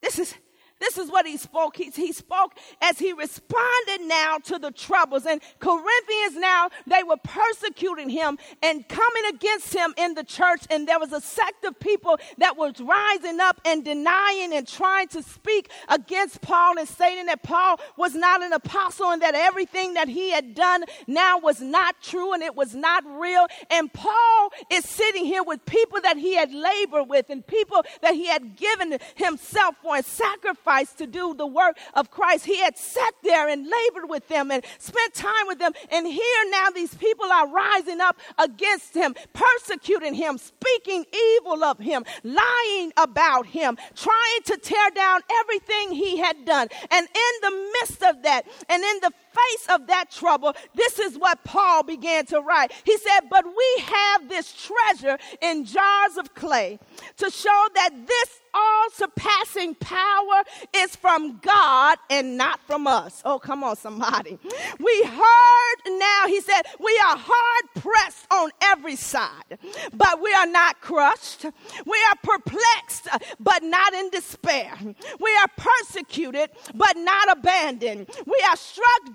This 0.00 0.18
is 0.18 0.34
this 0.80 0.96
is 0.96 1.10
what 1.10 1.26
he 1.26 1.36
spoke. 1.36 1.76
He, 1.76 1.90
he 1.90 2.12
spoke 2.12 2.52
as 2.80 2.98
he 2.98 3.12
responded 3.12 4.00
now 4.02 4.38
to 4.44 4.58
the 4.58 4.70
troubles. 4.70 5.26
And 5.26 5.40
Corinthians 5.58 6.36
now, 6.36 6.70
they 6.86 7.02
were 7.02 7.16
persecuting 7.16 8.08
him 8.08 8.38
and 8.62 8.86
coming 8.88 9.24
against 9.34 9.74
him 9.74 9.92
in 9.96 10.14
the 10.14 10.22
church. 10.22 10.62
And 10.70 10.86
there 10.86 11.00
was 11.00 11.12
a 11.12 11.20
sect 11.20 11.64
of 11.64 11.78
people 11.80 12.18
that 12.38 12.56
was 12.56 12.80
rising 12.80 13.40
up 13.40 13.60
and 13.64 13.84
denying 13.84 14.52
and 14.52 14.66
trying 14.66 15.08
to 15.08 15.22
speak 15.22 15.70
against 15.88 16.40
Paul 16.42 16.78
and 16.78 16.88
stating 16.88 17.26
that 17.26 17.42
Paul 17.42 17.80
was 17.96 18.14
not 18.14 18.42
an 18.42 18.52
apostle 18.52 19.10
and 19.10 19.22
that 19.22 19.34
everything 19.34 19.94
that 19.94 20.08
he 20.08 20.30
had 20.30 20.54
done 20.54 20.84
now 21.06 21.38
was 21.38 21.60
not 21.60 22.00
true 22.02 22.34
and 22.34 22.42
it 22.42 22.54
was 22.54 22.74
not 22.74 23.04
real. 23.18 23.46
And 23.70 23.92
Paul 23.92 24.50
is 24.70 24.84
sitting 24.84 25.24
here 25.24 25.42
with 25.42 25.64
people 25.66 26.00
that 26.02 26.16
he 26.16 26.36
had 26.36 26.52
labored 26.52 27.08
with 27.08 27.30
and 27.30 27.44
people 27.44 27.84
that 28.02 28.14
he 28.14 28.26
had 28.26 28.56
given 28.56 28.98
himself 29.16 29.74
for 29.82 29.96
and 29.96 30.04
sacrificed 30.04 30.67
sacrifice 30.68 30.94
to 30.94 31.06
do 31.06 31.34
the 31.34 31.46
work 31.46 31.78
of 31.94 32.10
Christ. 32.10 32.44
He 32.44 32.58
had 32.58 32.76
sat 32.76 33.14
there 33.22 33.48
and 33.48 33.64
labored 33.64 34.08
with 34.08 34.28
them 34.28 34.50
and 34.50 34.62
spent 34.78 35.14
time 35.14 35.46
with 35.46 35.58
them. 35.58 35.72
And 35.90 36.06
here 36.06 36.50
now 36.50 36.70
these 36.74 36.94
people 36.94 37.26
are 37.26 37.48
rising 37.48 38.00
up 38.00 38.16
against 38.38 38.94
him, 38.94 39.14
persecuting 39.32 40.14
him, 40.14 40.38
speaking 40.38 41.04
evil 41.36 41.64
of 41.64 41.78
him, 41.78 42.04
lying 42.22 42.92
about 42.96 43.46
him, 43.46 43.76
trying 43.94 44.42
to 44.44 44.56
tear 44.58 44.90
down 44.94 45.20
everything 45.30 45.92
he 45.92 46.18
had 46.18 46.44
done. 46.44 46.68
And 46.90 47.06
in 47.06 47.32
the 47.42 47.70
midst 47.80 48.02
of 48.02 48.22
that, 48.22 48.46
and 48.68 48.82
in 48.82 49.00
the 49.00 49.12
face 49.32 49.66
of 49.68 49.86
that 49.86 50.10
trouble, 50.10 50.54
this 50.74 50.98
is 50.98 51.18
what 51.18 51.42
Paul 51.44 51.82
began 51.82 52.26
to 52.26 52.40
write. 52.40 52.72
He 52.84 52.96
said, 52.96 53.28
But 53.30 53.44
we 53.46 53.82
have 53.84 54.28
this 54.28 54.52
treasure 54.52 55.18
in 55.40 55.64
jars 55.64 56.16
of 56.16 56.34
clay 56.34 56.78
to 57.16 57.30
show 57.30 57.66
that 57.74 57.90
this 58.06 58.40
all 58.54 58.90
surpassing 58.90 59.74
power 59.76 60.42
is 60.74 60.96
from 60.96 61.38
God 61.38 61.98
and 62.10 62.36
not 62.36 62.60
from 62.60 62.86
us. 62.86 63.22
Oh, 63.24 63.38
come 63.38 63.62
on, 63.62 63.76
somebody. 63.76 64.38
We 64.78 65.02
heard 65.04 65.98
now, 65.98 66.24
he 66.26 66.40
said, 66.40 66.62
we 66.80 66.92
are 67.06 67.16
hard 67.16 67.64
pressed 67.82 68.26
on 68.30 68.50
every 68.62 68.96
side, 68.96 69.58
but 69.92 70.20
we 70.20 70.32
are 70.32 70.46
not 70.46 70.80
crushed. 70.80 71.44
We 71.86 71.98
are 72.10 72.16
perplexed, 72.22 73.08
but 73.38 73.62
not 73.62 73.92
in 73.94 74.10
despair. 74.10 74.74
We 75.20 75.36
are 75.36 75.48
persecuted, 75.56 76.50
but 76.74 76.96
not 76.96 77.38
abandoned. 77.38 78.08
We 78.26 78.44
are 78.48 78.56
struck 78.56 79.14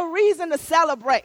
a 0.00 0.12
reason 0.12 0.50
to 0.50 0.58
celebrate? 0.58 1.24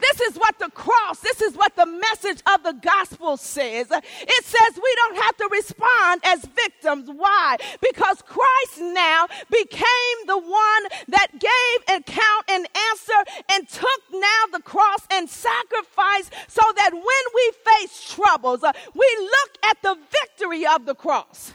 This 0.00 0.20
is 0.22 0.36
what 0.36 0.58
the 0.58 0.70
cross, 0.70 1.20
this 1.20 1.40
is 1.42 1.54
what 1.54 1.76
the 1.76 1.86
message 1.86 2.42
of 2.52 2.62
the 2.62 2.72
gospel 2.72 3.36
says. 3.36 3.88
It 3.90 4.44
says 4.44 4.80
we 4.82 4.94
don't 4.96 5.16
have 5.22 5.36
to 5.36 5.48
respond 5.52 6.22
as 6.24 6.44
victims. 6.44 7.10
Why? 7.14 7.58
Because 7.82 8.22
Christ 8.22 8.80
now 8.80 9.26
became 9.50 10.16
the 10.26 10.38
one 10.38 10.82
that 11.08 11.28
gave 11.32 11.96
account 11.98 12.44
and 12.48 12.66
answer 12.90 13.42
and 13.50 13.68
took 13.68 14.00
now 14.12 14.44
the 14.52 14.62
cross 14.62 15.06
and 15.10 15.28
sacrifice 15.28 16.30
so 16.48 16.62
that 16.76 16.92
when 16.92 17.02
we 17.34 17.52
face 17.66 18.14
troubles, 18.14 18.64
uh, 18.64 18.72
we 18.94 19.16
look 19.20 19.50
at 19.64 19.82
the 19.82 19.96
victory 20.10 20.66
of 20.66 20.86
the 20.86 20.94
cross 20.94 21.52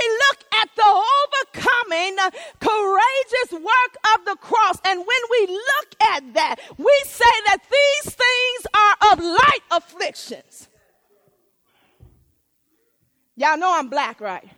we 0.00 0.08
look 0.08 0.44
at 0.52 0.68
the 0.76 1.04
overcoming, 1.20 2.16
courageous 2.60 3.52
work 3.52 3.96
of 4.14 4.24
the 4.24 4.36
cross. 4.40 4.78
And 4.84 4.98
when 4.98 5.22
we 5.30 5.46
look 5.46 5.94
at 6.00 6.34
that, 6.34 6.56
we 6.78 7.02
say 7.06 7.24
that 7.46 7.58
these 7.70 8.14
things 8.14 8.66
are 8.74 9.12
of 9.12 9.20
light 9.20 9.62
afflictions. 9.70 10.68
Y'all 13.36 13.56
know 13.56 13.74
I'm 13.74 13.88
black, 13.88 14.20
right? 14.20 14.48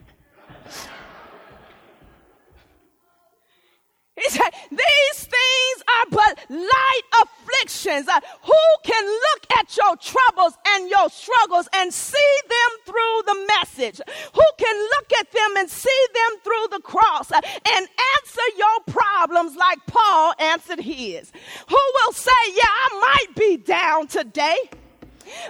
He 4.16 4.28
said, 4.28 4.50
These 4.70 5.24
things 5.24 5.82
are 5.88 6.06
but 6.10 6.38
light 6.50 7.02
afflictions. 7.22 8.08
Uh, 8.08 8.20
who 8.42 8.64
can 8.84 9.06
look 9.06 9.58
at 9.58 9.76
your 9.76 9.96
troubles 9.96 10.54
and 10.68 10.90
your 10.90 11.08
struggles 11.08 11.68
and 11.74 11.92
see 11.92 12.34
them 12.48 12.78
through 12.84 13.22
the 13.26 13.46
message? 13.58 14.00
Who 14.34 14.42
can 14.58 14.76
look 14.76 15.12
at 15.18 15.32
them 15.32 15.56
and 15.56 15.70
see 15.70 16.06
them 16.14 16.40
through 16.44 16.66
the 16.70 16.82
cross 16.82 17.32
uh, 17.32 17.40
and 17.74 17.88
answer 18.16 18.42
your 18.58 18.94
problems 18.94 19.56
like 19.56 19.78
Paul 19.86 20.34
answered 20.38 20.80
his? 20.80 21.32
Who 21.68 21.76
will 21.94 22.12
say, 22.12 22.30
Yeah, 22.48 22.64
I 22.64 23.00
might 23.00 23.36
be 23.36 23.56
down 23.56 24.08
today. 24.08 24.58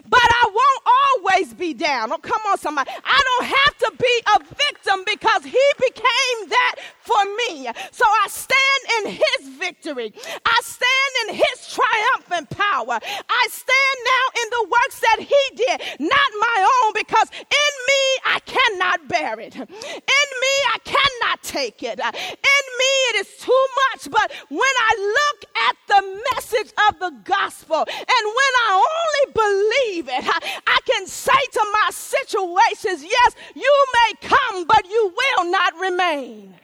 But 0.09 0.21
I 0.23 0.51
won't 0.53 0.83
always 1.03 1.55
be 1.55 1.75
down. 1.75 2.13
Oh, 2.13 2.19
come 2.19 2.41
on, 2.49 2.59
somebody. 2.59 2.91
I 2.91 3.23
don't 3.25 3.47
have 3.47 3.79
to 3.79 3.93
be 3.99 4.23
a 4.35 4.39
victim 4.39 5.05
because 5.07 5.45
he 5.45 5.65
became 5.79 6.49
that 6.49 6.77
for 7.01 7.23
me. 7.37 7.69
So 7.91 8.05
I 8.05 8.27
stand 8.29 8.83
in 8.99 9.13
his 9.13 9.57
victory. 9.59 10.13
I 10.45 10.61
stand 10.63 11.13
in 11.29 11.35
his 11.37 11.75
triumphant 11.75 12.51
power. 12.51 12.99
I 13.29 13.49
stand 13.51 13.99
now 14.05 14.43
in 14.43 14.49
the 14.51 14.69
works 14.71 15.01
that 15.01 15.19
he 15.21 15.57
did, 15.57 15.81
not 16.01 16.31
my 16.41 16.69
own, 16.85 16.93
because 16.95 17.29
in 17.33 17.73
me 17.89 18.03
I 18.25 18.39
cannot 18.45 19.09
bear 19.09 19.41
it. 19.41 19.55
In 19.57 20.29
me 20.43 20.55
I 20.75 20.79
cannot 20.85 21.43
take 21.43 21.83
it. 21.83 21.99
In 22.01 22.65
me 22.79 22.93
it 23.11 23.27
is 23.27 23.37
too 23.39 23.67
much. 23.91 24.11
But 24.11 24.33
when 24.49 24.61
I 24.61 24.93
look 25.19 25.45
at 25.69 25.77
the 25.89 26.23
message 26.35 26.73
of 26.89 26.99
the 26.99 27.11
gospel 27.25 27.79
and 27.79 28.25
when 28.39 28.53
I 28.67 28.71
only 28.73 29.33
believe 29.35 29.62
it, 30.09 30.25
I 30.67 30.79
can 30.87 31.07
say 31.07 31.33
to 31.53 31.67
my 31.73 31.91
situations, 31.93 33.03
yes, 33.03 33.35
you 33.55 33.87
may 33.95 34.29
come, 34.29 34.67
but 34.67 34.89
you 34.89 35.15
will 35.17 35.51
not 35.51 35.75
remain. 35.81 36.55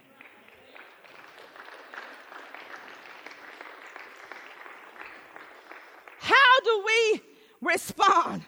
How 6.21 6.61
do 6.65 6.85
we 6.87 7.21
respond? 7.63 8.43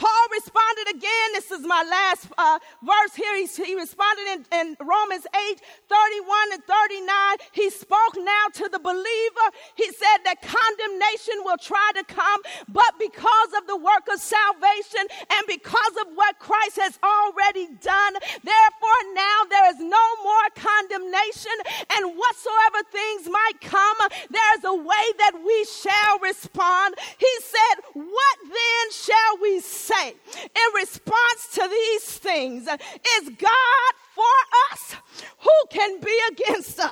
Paul 0.00 0.26
responded 0.32 0.96
again. 0.96 1.32
This 1.34 1.50
is 1.50 1.60
my 1.66 1.82
last 1.82 2.26
uh, 2.38 2.58
verse 2.82 3.14
here. 3.14 3.36
He, 3.36 3.46
he 3.62 3.74
responded 3.74 4.22
in, 4.32 4.46
in, 4.58 4.76
Romans 4.80 5.26
8 5.50 5.60
31 5.90 6.52
and 6.54 6.64
39. 7.00 7.36
He 7.52 7.70
spoke 7.70 8.16
now 8.16 8.46
to 8.54 8.68
the 8.68 8.78
believer. 8.78 9.46
He 9.74 9.86
said 9.92 10.18
that 10.24 10.42
condemnation 10.42 11.44
will 11.44 11.58
try 11.58 11.90
to 11.96 12.04
come, 12.04 12.40
but 12.68 12.98
because 12.98 13.52
of 13.56 13.66
the 13.66 13.76
work 13.76 14.08
of 14.12 14.20
salvation 14.20 15.06
and 15.32 15.46
because 15.46 15.96
of 16.00 16.12
what 16.14 16.38
Christ 16.38 16.78
has 16.78 16.98
already 17.02 17.68
done, 17.80 18.14
therefore 18.44 19.00
now 19.14 19.38
there 19.48 19.70
is 19.70 19.78
no 19.78 20.06
more 20.22 20.48
condemnation. 20.54 21.56
And 21.96 22.16
whatsoever 22.16 22.84
things 22.90 23.28
might 23.30 23.60
come, 23.60 23.96
there 24.30 24.58
is 24.58 24.64
a 24.64 24.74
way 24.74 25.06
that 25.18 25.40
we 25.44 25.64
shall 25.64 26.18
respond. 26.20 26.94
He 27.18 27.34
said, 27.40 27.76
What 27.94 28.36
then 28.44 28.84
shall 28.92 29.38
we 29.42 29.60
say 29.60 30.14
in 30.34 30.68
response 30.74 31.48
to 31.54 31.68
these 31.68 32.18
things 32.18 32.66
is 32.66 33.30
God 33.38 33.92
for 34.14 34.36
us? 34.72 34.96
Who 35.38 35.58
can 35.70 36.00
be 36.00 36.18
against 36.30 36.78
us? 36.78 36.89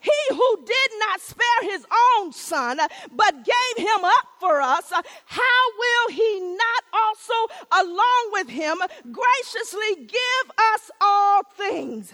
He 0.00 0.34
who 0.34 0.64
did 0.64 0.90
not 0.98 1.20
spare 1.20 1.62
his 1.62 1.86
own 2.18 2.32
son, 2.32 2.80
but 3.12 3.44
gave 3.44 3.86
him 3.86 4.04
up 4.04 4.26
for 4.38 4.60
us, 4.60 4.92
how 4.92 5.62
will 5.78 6.14
he 6.14 6.40
not 6.40 6.84
also, 6.92 7.34
along 7.72 8.30
with 8.32 8.48
him, 8.48 8.78
graciously 9.10 10.06
give 10.06 10.50
us 10.74 10.90
all 11.00 11.42
things? 11.56 12.12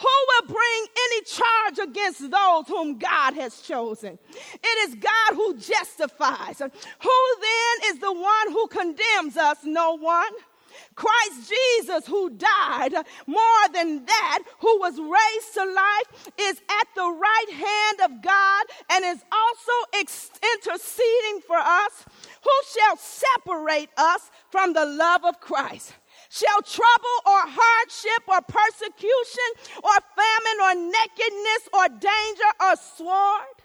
Who 0.00 0.08
will 0.08 0.54
bring 0.54 0.86
any 0.96 1.22
charge 1.22 1.78
against 1.90 2.30
those 2.30 2.66
whom 2.66 2.98
God 2.98 3.34
has 3.34 3.60
chosen? 3.60 4.18
It 4.30 4.88
is 4.88 4.94
God 4.94 5.34
who 5.34 5.54
justifies. 5.58 6.58
Who 6.58 7.36
then 7.40 7.92
is 7.92 7.98
the 7.98 8.12
one 8.12 8.52
who 8.52 8.66
condemns 8.68 9.36
us? 9.36 9.58
No 9.64 9.98
one. 9.98 10.32
Christ 10.94 11.52
Jesus, 11.52 12.06
who 12.06 12.30
died, 12.30 12.92
more 13.26 13.68
than 13.72 14.04
that, 14.04 14.40
who 14.60 14.78
was 14.78 14.98
raised 14.98 15.54
to 15.54 15.64
life, 15.64 16.30
is 16.38 16.60
at 16.68 16.88
the 16.94 17.10
right 17.10 17.50
hand 17.50 18.12
of 18.12 18.22
God 18.22 18.64
and 18.90 19.04
is 19.04 19.24
also 19.32 19.72
ex- 19.94 20.30
interceding 20.54 21.40
for 21.46 21.56
us. 21.56 22.04
Who 22.42 22.50
shall 22.74 22.96
separate 22.96 23.90
us 23.96 24.30
from 24.50 24.72
the 24.72 24.84
love 24.84 25.24
of 25.24 25.40
Christ? 25.40 25.94
Shall 26.28 26.62
trouble 26.62 27.18
or 27.26 27.40
hardship 27.44 28.22
or 28.26 28.40
persecution 28.40 29.50
or 29.84 29.92
famine 30.16 30.58
or 30.62 30.90
nakedness 30.90 31.68
or 31.74 31.88
danger 31.88 32.50
or 32.60 32.76
sword? 32.76 33.62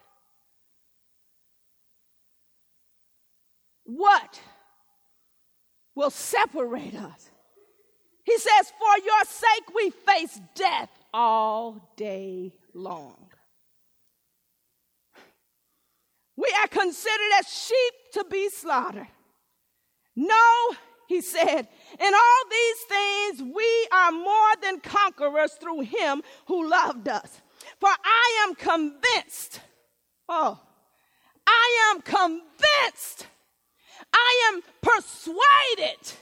What 3.85 4.41
will 5.97 6.11
separate 6.11 6.95
us? 6.95 7.31
He 8.23 8.37
says, 8.37 8.71
For 8.77 9.03
your 9.03 9.23
sake 9.25 9.75
we 9.75 9.89
face 9.89 10.39
death 10.53 10.89
all 11.13 11.93
day 11.97 12.53
long. 12.73 13.29
We 16.35 16.53
are 16.61 16.67
considered 16.67 17.31
as 17.39 17.47
sheep 17.47 17.93
to 18.13 18.25
be 18.29 18.49
slaughtered. 18.49 19.07
No, 20.15 20.75
he 21.07 21.21
said, 21.21 21.67
in 21.99 22.13
all 22.13 22.43
these 22.51 22.81
things 22.89 23.53
we 23.55 23.87
are 23.91 24.11
more 24.11 24.53
than 24.61 24.79
conquerors 24.81 25.53
through 25.53 25.81
him 25.81 26.21
who 26.45 26.69
loved 26.69 27.07
us. 27.07 27.41
For 27.79 27.89
I 27.89 28.45
am 28.47 28.55
convinced, 28.55 29.61
oh, 30.29 30.59
I 31.47 31.91
am 31.91 32.01
convinced, 32.01 33.27
I 34.13 34.51
am 34.53 34.61
persuaded. 34.81 36.13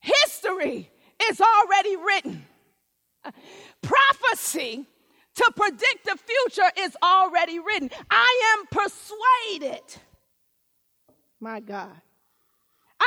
History 0.00 0.90
is 1.24 1.40
already 1.40 1.96
written. 1.96 2.46
Prophecy 3.82 4.86
to 5.36 5.52
predict 5.54 6.04
the 6.04 6.16
future 6.16 6.70
is 6.78 6.96
already 7.02 7.58
written. 7.58 7.90
I 8.10 8.56
am 8.58 8.66
persuaded. 8.70 9.82
My 11.40 11.60
God. 11.60 12.00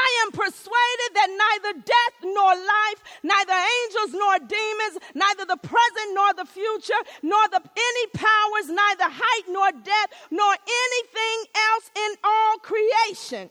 I 0.01 0.25
am 0.25 0.31
persuaded 0.31 1.09
that 1.13 1.29
neither 1.45 1.73
death 1.79 2.15
nor 2.23 2.51
life, 2.55 2.99
neither 3.23 3.53
angels 3.53 4.11
nor 4.17 4.33
demons, 4.39 4.95
neither 5.13 5.45
the 5.45 5.57
present 5.57 6.09
nor 6.13 6.33
the 6.33 6.45
future, 6.45 7.01
nor 7.21 7.43
the, 7.49 7.61
any 7.61 8.05
powers, 8.13 8.67
neither 8.69 9.07
height 9.07 9.45
nor 9.49 9.71
depth, 9.71 10.13
nor 10.31 10.53
anything 10.85 11.39
else 11.69 11.91
in 11.95 12.11
all 12.23 12.57
creation 12.57 13.49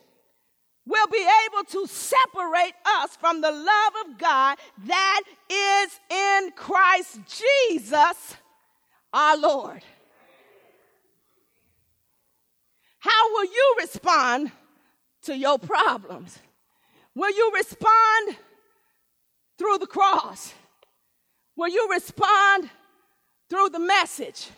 will 0.86 1.06
be 1.06 1.24
able 1.46 1.64
to 1.64 1.86
separate 1.86 2.74
us 2.84 3.16
from 3.16 3.40
the 3.40 3.50
love 3.50 3.92
of 4.06 4.18
God 4.18 4.58
that 4.86 5.20
is 5.48 6.00
in 6.10 6.50
Christ 6.56 7.20
Jesus 7.28 8.36
our 9.12 9.36
Lord. 9.36 9.82
How 12.98 13.32
will 13.32 13.44
you 13.44 13.76
respond 13.78 14.52
to 15.22 15.36
your 15.36 15.58
problems? 15.58 16.38
Will 17.14 17.30
you 17.30 17.52
respond 17.54 18.36
through 19.58 19.78
the 19.78 19.86
cross? 19.86 20.54
Will 21.56 21.68
you 21.68 21.88
respond 21.90 22.70
through 23.48 23.70
the 23.70 23.78
message? 23.78 24.48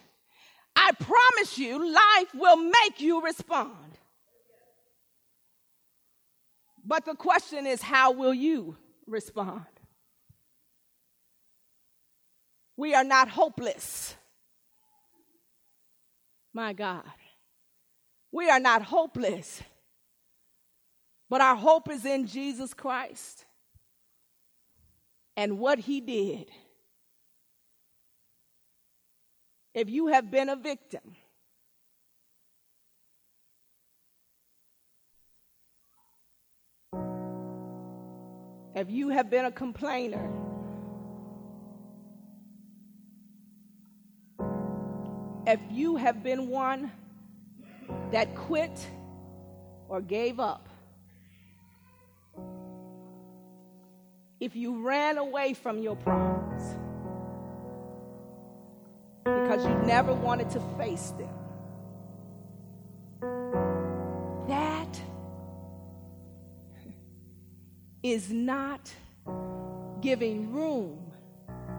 I 0.77 0.93
promise 0.93 1.59
you, 1.59 1.93
life 1.93 2.35
will 2.35 2.57
make 2.57 3.01
you 3.01 3.23
respond. 3.23 3.71
But 6.85 7.05
the 7.05 7.15
question 7.15 7.67
is, 7.67 7.83
how 7.83 8.13
will 8.13 8.35
you 8.35 8.77
respond? 9.07 9.65
We 12.77 12.95
are 12.95 13.05
not 13.05 13.29
hopeless. 13.29 14.17
My 16.53 16.73
God. 16.73 17.05
We 18.31 18.49
are 18.51 18.61
not 18.61 18.83
hopeless. 18.83 19.63
But 21.33 21.41
our 21.41 21.57
hope 21.57 21.91
is 21.91 22.05
in 22.05 22.27
Jesus 22.27 22.75
Christ 22.75 23.47
and 25.35 25.59
what 25.59 25.79
he 25.79 25.99
did. 26.03 26.51
If 29.73 29.89
you 29.89 30.09
have 30.09 30.31
been 30.31 30.51
a 30.51 30.57
victim, 30.57 31.17
if 38.75 38.91
you 38.91 39.09
have 39.09 39.31
been 39.31 39.47
a 39.47 39.53
complainer, 39.53 40.31
if 45.47 45.61
you 45.71 45.97
have 45.97 46.23
been 46.23 46.51
one 46.51 46.93
that 48.11 48.35
quit 48.35 48.87
or 49.89 50.03
gave 50.03 50.39
up, 50.39 50.69
if 54.43 54.57
you 54.57 54.85
ran 54.85 55.19
away 55.19 55.55
from 55.55 55.79
your 55.79 55.95
problems 55.95 56.65
because 59.25 59.65
you 59.65 59.73
never 59.87 60.13
wanted 60.13 60.51
to 60.51 60.59
face 60.77 61.13
them. 61.13 61.29
That 64.49 65.01
is 68.03 68.33
not 68.33 68.93
giving 70.01 70.53
room 70.53 70.99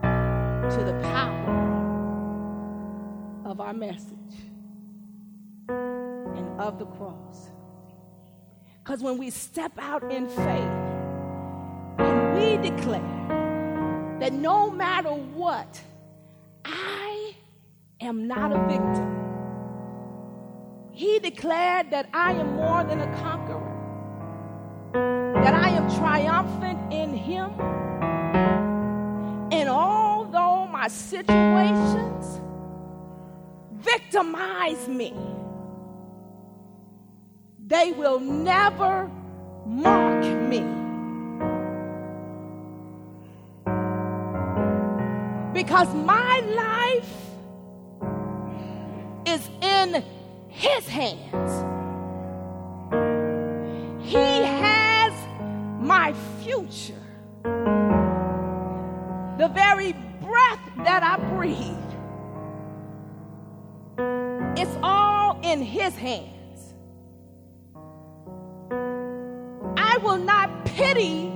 to 0.01 0.83
the 0.85 0.97
power 1.03 1.49
of 3.43 3.59
our 3.59 3.73
message 3.73 4.07
and 5.67 6.61
of 6.61 6.79
the 6.79 6.85
cross. 6.85 7.49
Because 8.81 9.01
when 9.01 9.17
we 9.17 9.31
step 9.31 9.73
out 9.77 10.09
in 10.09 10.29
faith, 10.29 10.82
we 12.43 12.57
declare 12.57 14.17
that 14.19 14.33
no 14.33 14.69
matter 14.69 15.09
what, 15.09 15.81
I 16.65 17.35
am 18.01 18.27
not 18.27 18.51
a 18.51 18.59
victim. 18.67 19.09
He 20.91 21.19
declared 21.19 21.89
that 21.91 22.09
I 22.13 22.33
am 22.33 22.55
more 22.55 22.83
than 22.83 22.99
a 23.01 23.17
conqueror, 23.17 23.71
that 25.43 25.53
I 25.53 25.69
am 25.69 25.89
triumphant 25.95 26.93
in 26.93 27.13
Him. 27.13 27.51
And 29.51 29.69
although 29.69 30.67
my 30.67 30.87
situations 30.87 32.41
victimize 33.71 34.87
me, 34.87 35.13
they 37.65 37.91
will 37.93 38.19
never 38.19 39.09
mark 39.65 40.25
me. 40.49 40.82
Because 45.53 45.93
my 45.93 46.39
life 46.39 47.13
is 49.25 49.47
in 49.61 50.03
His 50.49 50.87
hands. 50.87 51.51
He 54.03 54.43
has 54.43 55.13
my 55.79 56.13
future. 56.41 56.93
The 59.37 59.47
very 59.49 59.93
breath 60.21 60.59
that 60.77 61.03
I 61.03 61.17
breathe, 61.35 61.77
it's 64.57 64.75
all 64.81 65.39
in 65.43 65.61
His 65.61 65.95
hands. 65.95 66.73
I 69.77 69.97
will 69.97 70.17
not 70.17 70.65
pity 70.65 71.32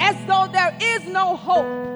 as 0.00 0.16
though 0.26 0.48
there 0.52 0.76
is 0.80 1.06
no 1.06 1.36
hope. 1.36 1.95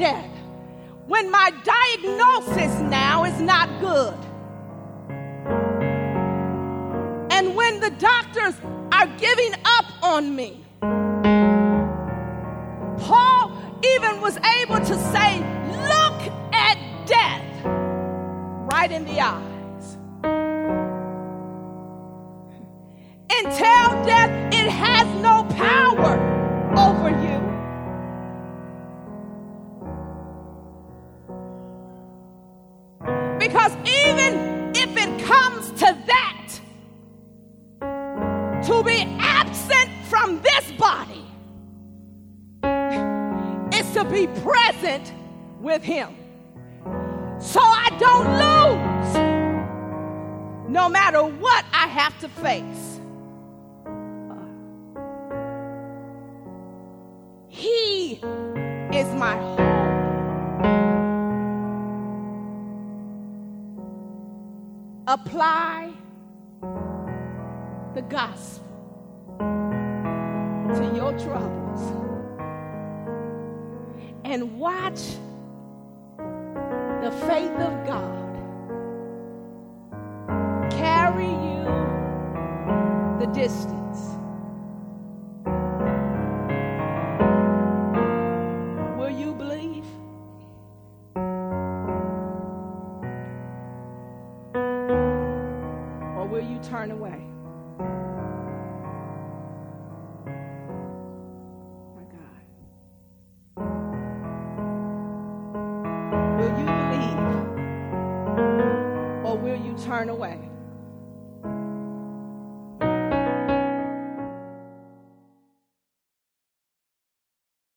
Death, 0.00 0.30
when 1.06 1.30
my 1.30 1.52
diagnosis 1.62 2.80
now 2.80 3.24
is 3.24 3.38
not 3.38 3.68
good. 3.80 4.14
And 7.30 7.54
when 7.54 7.80
the 7.80 7.90
doctors 7.90 8.54
are 8.92 9.06
giving 9.18 9.52
up 9.66 9.84
on 10.02 10.34
me. 10.34 10.64
Paul 12.98 13.52
even 13.84 14.22
was 14.22 14.38
able 14.60 14.78
to 14.78 14.96
say, 15.12 15.38
Look 15.92 16.20
at 16.54 16.78
death 17.06 17.66
right 18.72 18.90
in 18.90 19.04
the 19.04 19.20
eyes. 19.20 19.98
And 23.32 23.52
tell 23.54 24.04
death 24.04 24.30
it 24.52 24.68
has 24.70 25.09
Apply 65.26 65.92
the 67.94 68.02
gospel 68.02 68.64
to 69.38 70.92
your 70.94 71.12
troubles 71.18 71.80
and 74.24 74.58
watch 74.58 75.00
the 76.16 77.10
faith 77.26 77.58
of 77.58 77.86
God 77.86 78.30
carry 80.70 81.26
you 81.26 81.64
the 83.18 83.26
distance. 83.34 83.79